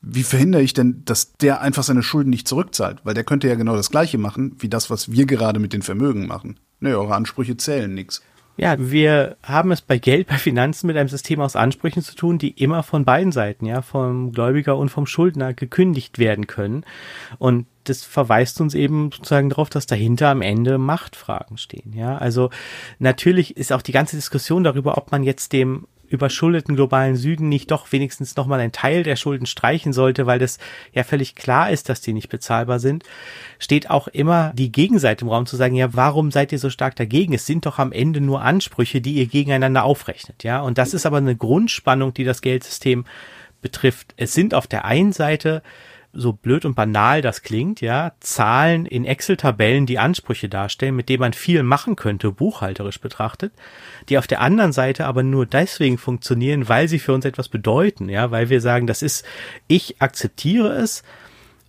Wie 0.00 0.22
verhindere 0.22 0.62
ich 0.62 0.74
denn, 0.74 1.02
dass 1.04 1.32
der 1.34 1.60
einfach 1.60 1.82
seine 1.82 2.02
Schulden 2.02 2.30
nicht 2.30 2.48
zurückzahlt? 2.48 3.00
Weil 3.04 3.14
der 3.14 3.24
könnte 3.24 3.48
ja 3.48 3.54
genau 3.54 3.76
das 3.76 3.90
Gleiche 3.90 4.18
machen, 4.18 4.56
wie 4.58 4.68
das, 4.68 4.90
was 4.90 5.12
wir 5.12 5.26
gerade 5.26 5.60
mit 5.60 5.72
den 5.72 5.82
Vermögen 5.82 6.26
machen. 6.26 6.58
Nö, 6.80 6.96
eure 6.96 7.14
Ansprüche 7.14 7.56
zählen 7.56 7.92
nichts. 7.92 8.22
Ja, 8.56 8.76
wir 8.78 9.36
haben 9.42 9.72
es 9.72 9.80
bei 9.80 9.98
Geld, 9.98 10.28
bei 10.28 10.38
Finanzen 10.38 10.86
mit 10.86 10.96
einem 10.96 11.08
System 11.08 11.40
aus 11.40 11.56
Ansprüchen 11.56 12.02
zu 12.02 12.14
tun, 12.14 12.38
die 12.38 12.50
immer 12.50 12.84
von 12.84 13.04
beiden 13.04 13.32
Seiten, 13.32 13.66
ja, 13.66 13.82
vom 13.82 14.30
Gläubiger 14.30 14.76
und 14.76 14.90
vom 14.90 15.06
Schuldner 15.06 15.54
gekündigt 15.54 16.18
werden 16.18 16.46
können. 16.46 16.84
Und 17.38 17.66
das 17.82 18.04
verweist 18.04 18.60
uns 18.60 18.74
eben 18.74 19.10
sozusagen 19.10 19.50
darauf, 19.50 19.70
dass 19.70 19.86
dahinter 19.86 20.28
am 20.28 20.40
Ende 20.40 20.78
Machtfragen 20.78 21.58
stehen, 21.58 21.92
ja. 21.94 22.16
Also 22.16 22.50
natürlich 23.00 23.56
ist 23.56 23.72
auch 23.72 23.82
die 23.82 23.92
ganze 23.92 24.16
Diskussion 24.16 24.62
darüber, 24.62 24.96
ob 24.98 25.10
man 25.10 25.24
jetzt 25.24 25.52
dem 25.52 25.86
überschuldeten 26.08 26.76
globalen 26.76 27.16
Süden 27.16 27.48
nicht 27.48 27.70
doch 27.70 27.92
wenigstens 27.92 28.36
nochmal 28.36 28.60
einen 28.60 28.72
Teil 28.72 29.02
der 29.02 29.16
Schulden 29.16 29.46
streichen 29.46 29.92
sollte, 29.92 30.26
weil 30.26 30.38
das 30.38 30.58
ja 30.92 31.04
völlig 31.04 31.34
klar 31.34 31.70
ist, 31.70 31.88
dass 31.88 32.00
die 32.00 32.12
nicht 32.12 32.28
bezahlbar 32.28 32.78
sind, 32.78 33.04
steht 33.58 33.90
auch 33.90 34.08
immer 34.08 34.52
die 34.54 34.72
Gegenseite 34.72 35.24
im 35.24 35.30
Raum 35.30 35.46
zu 35.46 35.56
sagen, 35.56 35.74
ja, 35.74 35.94
warum 35.94 36.30
seid 36.30 36.52
ihr 36.52 36.58
so 36.58 36.70
stark 36.70 36.96
dagegen? 36.96 37.34
Es 37.34 37.46
sind 37.46 37.66
doch 37.66 37.78
am 37.78 37.92
Ende 37.92 38.20
nur 38.20 38.42
Ansprüche, 38.42 39.00
die 39.00 39.14
ihr 39.14 39.26
gegeneinander 39.26 39.84
aufrechnet, 39.84 40.44
ja. 40.44 40.60
Und 40.60 40.78
das 40.78 40.94
ist 40.94 41.06
aber 41.06 41.18
eine 41.18 41.36
Grundspannung, 41.36 42.14
die 42.14 42.24
das 42.24 42.42
Geldsystem 42.42 43.04
betrifft. 43.62 44.14
Es 44.16 44.34
sind 44.34 44.54
auf 44.54 44.66
der 44.66 44.84
einen 44.84 45.12
Seite 45.12 45.62
so 46.14 46.32
blöd 46.32 46.64
und 46.64 46.74
banal 46.74 47.22
das 47.22 47.42
klingt, 47.42 47.80
ja, 47.80 48.12
Zahlen 48.20 48.86
in 48.86 49.04
Excel-Tabellen, 49.04 49.86
die 49.86 49.98
Ansprüche 49.98 50.48
darstellen, 50.48 50.96
mit 50.96 51.08
denen 51.08 51.20
man 51.20 51.32
viel 51.32 51.62
machen 51.62 51.96
könnte, 51.96 52.30
buchhalterisch 52.30 53.00
betrachtet, 53.00 53.52
die 54.08 54.18
auf 54.18 54.26
der 54.26 54.40
anderen 54.40 54.72
Seite 54.72 55.06
aber 55.06 55.22
nur 55.22 55.46
deswegen 55.46 55.98
funktionieren, 55.98 56.68
weil 56.68 56.88
sie 56.88 56.98
für 56.98 57.12
uns 57.12 57.24
etwas 57.24 57.48
bedeuten, 57.48 58.08
ja, 58.08 58.30
weil 58.30 58.48
wir 58.48 58.60
sagen, 58.60 58.86
das 58.86 59.02
ist, 59.02 59.24
ich 59.66 60.00
akzeptiere 60.00 60.72
es, 60.74 61.02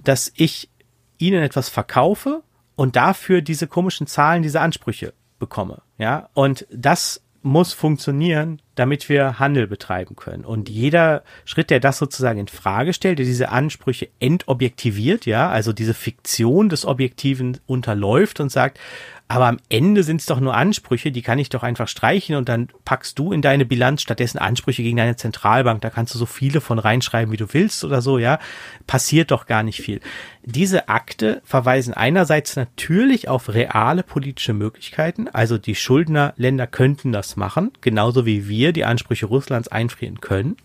dass 0.03 0.31
ich 0.35 0.69
ihnen 1.17 1.41
etwas 1.41 1.69
verkaufe 1.69 2.43
und 2.75 2.95
dafür 2.95 3.41
diese 3.41 3.67
komischen 3.67 4.07
Zahlen, 4.07 4.43
diese 4.43 4.61
Ansprüche 4.61 5.13
bekomme, 5.39 5.81
ja, 5.97 6.29
und 6.33 6.67
das 6.71 7.21
muss 7.41 7.73
funktionieren, 7.73 8.61
damit 8.75 9.09
wir 9.09 9.39
Handel 9.39 9.67
betreiben 9.67 10.15
können. 10.15 10.45
Und 10.45 10.69
jeder 10.69 11.23
Schritt, 11.45 11.69
der 11.69 11.79
das 11.79 11.97
sozusagen 11.97 12.39
in 12.39 12.47
Frage 12.47 12.93
stellt, 12.93 13.19
der 13.19 13.25
diese 13.25 13.49
Ansprüche 13.49 14.09
entobjektiviert, 14.19 15.25
ja, 15.25 15.49
also 15.49 15.73
diese 15.73 15.93
Fiktion 15.93 16.69
des 16.69 16.85
Objektiven 16.85 17.59
unterläuft 17.65 18.39
und 18.39 18.51
sagt, 18.51 18.79
aber 19.27 19.47
am 19.47 19.57
Ende 19.69 20.03
sind 20.03 20.21
es 20.21 20.27
doch 20.27 20.39
nur 20.39 20.55
Ansprüche, 20.55 21.11
die 21.11 21.23
kann 21.23 21.39
ich 21.39 21.49
doch 21.49 21.63
einfach 21.63 21.87
streichen 21.87 22.35
und 22.35 22.47
dann 22.47 22.67
packst 22.83 23.17
du 23.17 23.31
in 23.31 23.41
deine 23.41 23.65
Bilanz 23.65 24.03
stattdessen 24.03 24.37
Ansprüche 24.37 24.83
gegen 24.83 24.97
deine 24.97 25.15
Zentralbank. 25.15 25.81
Da 25.81 25.89
kannst 25.89 26.13
du 26.13 26.19
so 26.19 26.27
viele 26.27 26.61
von 26.61 26.77
reinschreiben, 26.77 27.31
wie 27.31 27.37
du 27.37 27.51
willst 27.51 27.83
oder 27.83 28.03
so, 28.03 28.19
ja. 28.19 28.37
Passiert 28.85 29.31
doch 29.31 29.47
gar 29.47 29.63
nicht 29.63 29.81
viel. 29.81 29.99
Diese 30.43 30.89
Akte 30.89 31.41
verweisen 31.43 31.95
einerseits 31.95 32.55
natürlich 32.55 33.27
auf 33.27 33.51
reale 33.51 34.03
politische 34.03 34.53
Möglichkeiten. 34.53 35.27
Also 35.27 35.57
die 35.57 35.73
Schuldnerländer 35.73 36.67
könnten 36.67 37.11
das 37.11 37.35
machen, 37.35 37.71
genauso 37.81 38.27
wie 38.27 38.47
wir 38.47 38.64
die 38.71 38.85
Ansprüche 38.85 39.25
Russlands 39.25 39.67
einfrieren 39.67 40.21
können. 40.21 40.57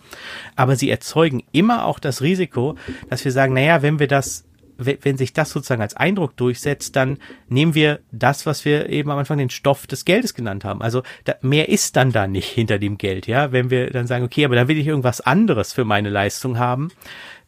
Aber 0.56 0.76
sie 0.76 0.90
erzeugen 0.90 1.42
immer 1.52 1.84
auch 1.86 1.98
das 1.98 2.22
Risiko, 2.22 2.76
dass 3.08 3.24
wir 3.24 3.32
sagen, 3.32 3.54
naja, 3.54 3.82
wenn 3.82 3.98
wir 3.98 4.08
das 4.08 4.44
wenn 4.82 5.18
sich 5.18 5.32
das 5.32 5.50
sozusagen 5.50 5.82
als 5.82 5.94
Eindruck 5.94 6.36
durchsetzt, 6.36 6.96
dann 6.96 7.18
nehmen 7.48 7.74
wir 7.74 8.00
das, 8.12 8.46
was 8.46 8.64
wir 8.64 8.88
eben 8.88 9.10
am 9.10 9.18
Anfang 9.18 9.38
den 9.38 9.50
Stoff 9.50 9.86
des 9.86 10.04
Geldes 10.04 10.34
genannt 10.34 10.64
haben. 10.64 10.80
Also 10.80 11.02
da, 11.24 11.34
mehr 11.42 11.68
ist 11.68 11.96
dann 11.96 12.12
da 12.12 12.26
nicht 12.26 12.48
hinter 12.48 12.78
dem 12.78 12.96
Geld, 12.96 13.26
ja. 13.26 13.52
Wenn 13.52 13.70
wir 13.70 13.90
dann 13.90 14.06
sagen, 14.06 14.24
okay, 14.24 14.44
aber 14.44 14.54
da 14.54 14.68
will 14.68 14.78
ich 14.78 14.86
irgendwas 14.86 15.20
anderes 15.20 15.72
für 15.72 15.84
meine 15.84 16.08
Leistung 16.08 16.58
haben, 16.58 16.88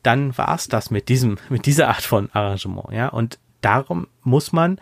dann 0.03 0.37
war's 0.37 0.69
das 0.69 0.91
mit 0.91 1.09
diesem, 1.09 1.39
mit 1.49 1.65
dieser 1.67 1.89
Art 1.89 2.03
von 2.03 2.29
Arrangement, 2.33 2.93
ja. 2.93 3.09
Und 3.09 3.39
darum 3.63 4.09
muss 4.23 4.53
man 4.53 4.79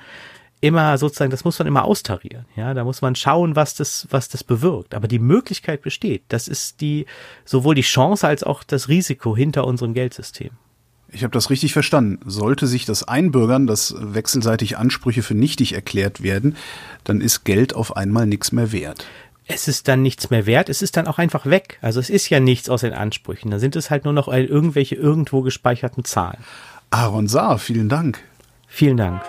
immer 0.60 0.98
sozusagen, 0.98 1.30
das 1.30 1.44
muss 1.44 1.58
man 1.58 1.68
immer 1.68 1.84
austarieren, 1.84 2.44
ja. 2.56 2.74
Da 2.74 2.84
muss 2.84 3.02
man 3.02 3.14
schauen, 3.14 3.56
was 3.56 3.74
das, 3.74 4.06
was 4.10 4.28
das 4.28 4.44
bewirkt. 4.44 4.94
Aber 4.94 5.08
die 5.08 5.18
Möglichkeit 5.18 5.82
besteht. 5.82 6.22
Das 6.28 6.48
ist 6.48 6.80
die, 6.80 7.06
sowohl 7.44 7.74
die 7.74 7.82
Chance 7.82 8.26
als 8.26 8.42
auch 8.42 8.62
das 8.62 8.88
Risiko 8.88 9.36
hinter 9.36 9.66
unserem 9.66 9.94
Geldsystem. 9.94 10.50
Ich 11.12 11.24
habe 11.24 11.32
das 11.32 11.50
richtig 11.50 11.72
verstanden. 11.72 12.20
Sollte 12.28 12.66
sich 12.66 12.84
das 12.84 13.02
einbürgern, 13.02 13.66
dass 13.66 13.94
wechselseitig 13.98 14.78
Ansprüche 14.78 15.22
für 15.22 15.34
nichtig 15.34 15.72
erklärt 15.72 16.22
werden, 16.22 16.56
dann 17.04 17.20
ist 17.20 17.44
Geld 17.44 17.74
auf 17.74 17.96
einmal 17.96 18.26
nichts 18.26 18.52
mehr 18.52 18.70
wert. 18.70 19.06
Es 19.52 19.66
ist 19.66 19.88
dann 19.88 20.02
nichts 20.02 20.30
mehr 20.30 20.46
wert, 20.46 20.68
es 20.68 20.80
ist 20.80 20.96
dann 20.96 21.08
auch 21.08 21.18
einfach 21.18 21.44
weg. 21.46 21.78
Also 21.82 21.98
es 21.98 22.08
ist 22.08 22.28
ja 22.30 22.38
nichts 22.38 22.68
aus 22.68 22.82
den 22.82 22.92
Ansprüchen. 22.92 23.50
Da 23.50 23.58
sind 23.58 23.74
es 23.74 23.90
halt 23.90 24.04
nur 24.04 24.12
noch 24.12 24.28
irgendwelche 24.28 24.94
irgendwo 24.94 25.42
gespeicherten 25.42 26.04
Zahlen. 26.04 26.38
Aaron 26.90 27.26
Saar, 27.26 27.58
vielen 27.58 27.88
Dank. 27.88 28.20
Vielen 28.68 28.96
Dank. 28.96 29.22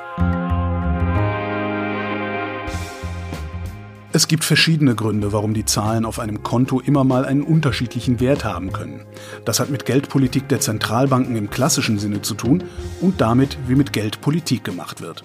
Es 4.14 4.28
gibt 4.28 4.44
verschiedene 4.44 4.94
Gründe, 4.94 5.32
warum 5.32 5.54
die 5.54 5.64
Zahlen 5.64 6.04
auf 6.04 6.20
einem 6.20 6.44
Konto 6.44 6.82
immer 6.82 7.06
mal 7.06 7.24
einen 7.24 7.44
unterschiedlichen 7.44 8.20
Wert 8.20 8.44
haben 8.44 8.74
können. 8.74 9.06
Das 9.46 9.62
hat 9.62 9.70
mit 9.70 9.86
Geldpolitik 9.86 10.50
der 10.50 10.60
Zentralbanken 10.60 11.38
im 11.38 11.50
klassischen 11.50 11.98
Sinne 11.98 12.22
zu 12.22 12.34
tun 12.34 12.66
und 13.00 13.22
damit, 13.22 13.58
wie 13.68 13.76
mit 13.76 13.94
Geld 13.94 14.20
Politik 14.20 14.66
gemacht 14.66 15.00
wird. 15.00 15.24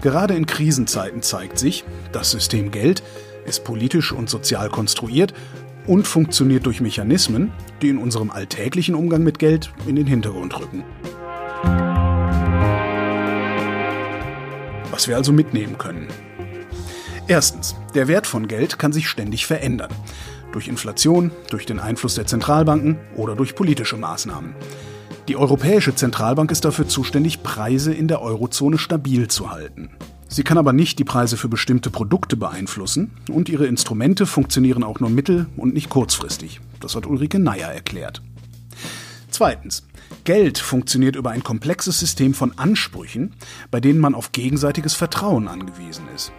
Gerade 0.00 0.32
in 0.34 0.46
Krisenzeiten 0.46 1.20
zeigt 1.20 1.58
sich, 1.58 1.84
das 2.10 2.30
System 2.30 2.70
Geld 2.70 3.02
ist 3.44 3.64
politisch 3.64 4.12
und 4.12 4.30
sozial 4.30 4.70
konstruiert 4.70 5.34
und 5.86 6.06
funktioniert 6.06 6.64
durch 6.64 6.80
Mechanismen, 6.80 7.52
die 7.82 7.90
in 7.90 7.98
unserem 7.98 8.30
alltäglichen 8.30 8.94
Umgang 8.94 9.22
mit 9.22 9.38
Geld 9.38 9.74
in 9.86 9.96
den 9.96 10.06
Hintergrund 10.06 10.58
rücken. 10.58 10.84
Was 14.90 15.06
wir 15.06 15.16
also 15.16 15.32
mitnehmen 15.32 15.76
können. 15.76 16.08
Erstens, 17.26 17.74
der 17.94 18.06
Wert 18.06 18.26
von 18.26 18.48
Geld 18.48 18.78
kann 18.78 18.92
sich 18.92 19.08
ständig 19.08 19.46
verändern. 19.46 19.90
Durch 20.52 20.68
Inflation, 20.68 21.30
durch 21.50 21.64
den 21.64 21.80
Einfluss 21.80 22.16
der 22.16 22.26
Zentralbanken 22.26 22.98
oder 23.16 23.34
durch 23.34 23.54
politische 23.54 23.96
Maßnahmen. 23.96 24.54
Die 25.28 25.36
Europäische 25.36 25.94
Zentralbank 25.94 26.50
ist 26.50 26.66
dafür 26.66 26.86
zuständig, 26.86 27.42
Preise 27.42 27.94
in 27.94 28.08
der 28.08 28.20
Eurozone 28.20 28.76
stabil 28.76 29.28
zu 29.28 29.50
halten. 29.50 29.88
Sie 30.28 30.42
kann 30.42 30.58
aber 30.58 30.74
nicht 30.74 30.98
die 30.98 31.04
Preise 31.04 31.38
für 31.38 31.48
bestimmte 31.48 31.90
Produkte 31.90 32.36
beeinflussen 32.36 33.12
und 33.30 33.48
ihre 33.48 33.66
Instrumente 33.66 34.26
funktionieren 34.26 34.84
auch 34.84 35.00
nur 35.00 35.08
mittel- 35.08 35.46
und 35.56 35.72
nicht 35.72 35.88
kurzfristig. 35.88 36.60
Das 36.80 36.94
hat 36.94 37.06
Ulrike 37.06 37.38
Neier 37.38 37.72
erklärt. 37.72 38.20
Zweitens. 39.30 39.86
Geld 40.24 40.58
funktioniert 40.58 41.16
über 41.16 41.30
ein 41.30 41.42
komplexes 41.42 41.98
System 41.98 42.34
von 42.34 42.58
Ansprüchen, 42.58 43.32
bei 43.70 43.80
denen 43.80 43.98
man 43.98 44.14
auf 44.14 44.32
gegenseitiges 44.32 44.94
Vertrauen 44.94 45.48
angewiesen 45.48 46.04
ist. 46.14 46.32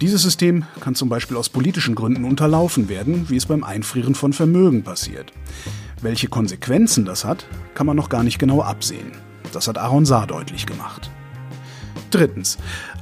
Dieses 0.00 0.22
System 0.22 0.64
kann 0.80 0.94
zum 0.94 1.08
Beispiel 1.08 1.38
aus 1.38 1.48
politischen 1.48 1.94
Gründen 1.94 2.24
unterlaufen 2.24 2.90
werden, 2.90 3.30
wie 3.30 3.36
es 3.36 3.46
beim 3.46 3.64
Einfrieren 3.64 4.14
von 4.14 4.34
Vermögen 4.34 4.82
passiert. 4.82 5.32
Welche 6.02 6.28
Konsequenzen 6.28 7.06
das 7.06 7.24
hat, 7.24 7.46
kann 7.74 7.86
man 7.86 7.96
noch 7.96 8.10
gar 8.10 8.22
nicht 8.22 8.38
genau 8.38 8.60
absehen. 8.60 9.12
Das 9.52 9.68
hat 9.68 9.78
Aaron 9.78 10.04
Saar 10.04 10.26
deutlich 10.26 10.66
gemacht. 10.66 11.10
Drittens. 12.10 12.58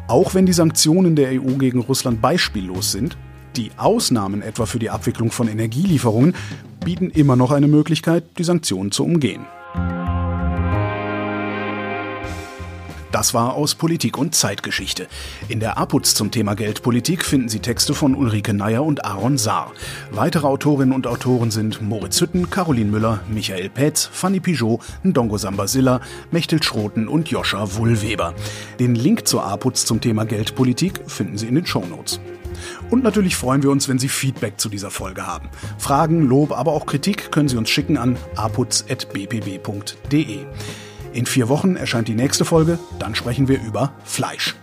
Auch 0.06 0.34
wenn 0.34 0.46
die 0.46 0.52
Sanktionen 0.52 1.16
der 1.16 1.30
EU 1.30 1.56
gegen 1.58 1.80
Russland 1.80 2.22
beispiellos 2.22 2.92
sind, 2.92 3.16
die 3.56 3.70
Ausnahmen 3.76 4.42
etwa 4.42 4.66
für 4.66 4.78
die 4.78 4.90
Abwicklung 4.90 5.32
von 5.32 5.48
Energielieferungen 5.48 6.34
bieten 6.84 7.10
immer 7.10 7.34
noch 7.34 7.50
eine 7.50 7.68
Möglichkeit, 7.68 8.24
die 8.38 8.44
Sanktionen 8.44 8.92
zu 8.92 9.04
umgehen. 9.04 9.46
Das 13.14 13.32
war 13.32 13.54
aus 13.54 13.76
Politik 13.76 14.18
und 14.18 14.34
Zeitgeschichte. 14.34 15.06
In 15.46 15.60
der 15.60 15.78
APUZ 15.78 16.14
zum 16.14 16.32
Thema 16.32 16.54
Geldpolitik 16.54 17.24
finden 17.24 17.48
Sie 17.48 17.60
Texte 17.60 17.94
von 17.94 18.16
Ulrike 18.16 18.52
Neier 18.52 18.82
und 18.82 19.04
Aaron 19.04 19.38
Saar. 19.38 19.70
Weitere 20.10 20.48
Autorinnen 20.48 20.92
und 20.92 21.06
Autoren 21.06 21.52
sind 21.52 21.80
Moritz 21.80 22.20
Hütten, 22.20 22.50
Caroline 22.50 22.90
Müller, 22.90 23.20
Michael 23.28 23.70
Petz, 23.70 24.10
Fanny 24.12 24.40
Pigeot, 24.40 24.80
Ndongo 25.04 25.38
Sambasilla, 25.38 26.00
Mechtel 26.32 26.60
Schroten 26.60 27.06
und 27.06 27.28
Joscha 27.28 27.76
Wullweber. 27.76 28.34
Den 28.80 28.96
Link 28.96 29.28
zur 29.28 29.44
APUZ 29.44 29.86
zum 29.86 30.00
Thema 30.00 30.24
Geldpolitik 30.24 31.02
finden 31.06 31.38
Sie 31.38 31.46
in 31.46 31.54
den 31.54 31.66
Shownotes. 31.66 32.18
Und 32.90 33.04
natürlich 33.04 33.36
freuen 33.36 33.62
wir 33.62 33.70
uns, 33.70 33.88
wenn 33.88 34.00
Sie 34.00 34.08
Feedback 34.08 34.58
zu 34.58 34.68
dieser 34.68 34.90
Folge 34.90 35.24
haben. 35.24 35.50
Fragen, 35.78 36.26
Lob, 36.26 36.50
aber 36.50 36.72
auch 36.72 36.84
Kritik 36.84 37.30
können 37.30 37.48
Sie 37.48 37.58
uns 37.58 37.70
schicken 37.70 37.96
an 37.96 38.16
aputz.bpb.de. 38.34 40.46
In 41.14 41.26
vier 41.26 41.48
Wochen 41.48 41.76
erscheint 41.76 42.08
die 42.08 42.16
nächste 42.16 42.44
Folge, 42.44 42.80
dann 42.98 43.14
sprechen 43.14 43.46
wir 43.46 43.62
über 43.62 43.92
Fleisch. 44.04 44.56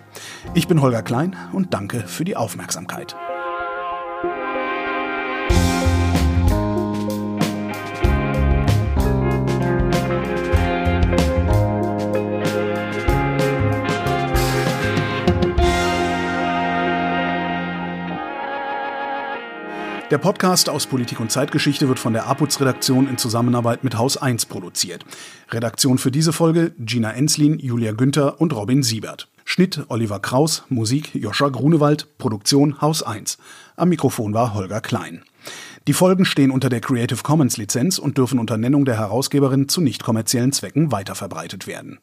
Ich 0.53 0.67
bin 0.67 0.81
Holger 0.81 1.01
Klein 1.01 1.33
und 1.53 1.73
danke 1.73 2.01
für 2.01 2.25
die 2.25 2.35
Aufmerksamkeit. 2.35 3.15
Der 20.11 20.17
Podcast 20.17 20.67
aus 20.67 20.87
Politik 20.87 21.21
und 21.21 21.31
Zeitgeschichte 21.31 21.87
wird 21.87 21.97
von 21.97 22.11
der 22.11 22.27
APUZ-Redaktion 22.27 23.07
in 23.07 23.17
Zusammenarbeit 23.17 23.85
mit 23.85 23.97
Haus 23.97 24.17
1 24.17 24.45
produziert. 24.45 25.05
Redaktion 25.51 25.97
für 25.97 26.11
diese 26.11 26.33
Folge 26.33 26.73
Gina 26.79 27.11
Enslin, 27.11 27.57
Julia 27.59 27.93
Günther 27.93 28.41
und 28.41 28.53
Robin 28.53 28.83
Siebert. 28.83 29.29
Schnitt 29.45 29.85
Oliver 29.87 30.19
Kraus, 30.19 30.65
Musik 30.67 31.15
Joscha 31.15 31.47
Grunewald, 31.47 32.17
Produktion 32.17 32.81
Haus 32.81 33.03
1. 33.03 33.37
Am 33.77 33.87
Mikrofon 33.87 34.33
war 34.33 34.53
Holger 34.53 34.81
Klein. 34.81 35.23
Die 35.87 35.93
Folgen 35.93 36.25
stehen 36.25 36.51
unter 36.51 36.67
der 36.67 36.81
Creative 36.81 37.23
Commons 37.23 37.55
Lizenz 37.55 37.97
und 37.97 38.17
dürfen 38.17 38.37
unter 38.37 38.57
Nennung 38.57 38.83
der 38.83 38.97
Herausgeberin 38.97 39.69
zu 39.69 39.79
nicht 39.79 40.03
kommerziellen 40.03 40.51
Zwecken 40.51 40.91
weiterverbreitet 40.91 41.67
werden. 41.67 41.99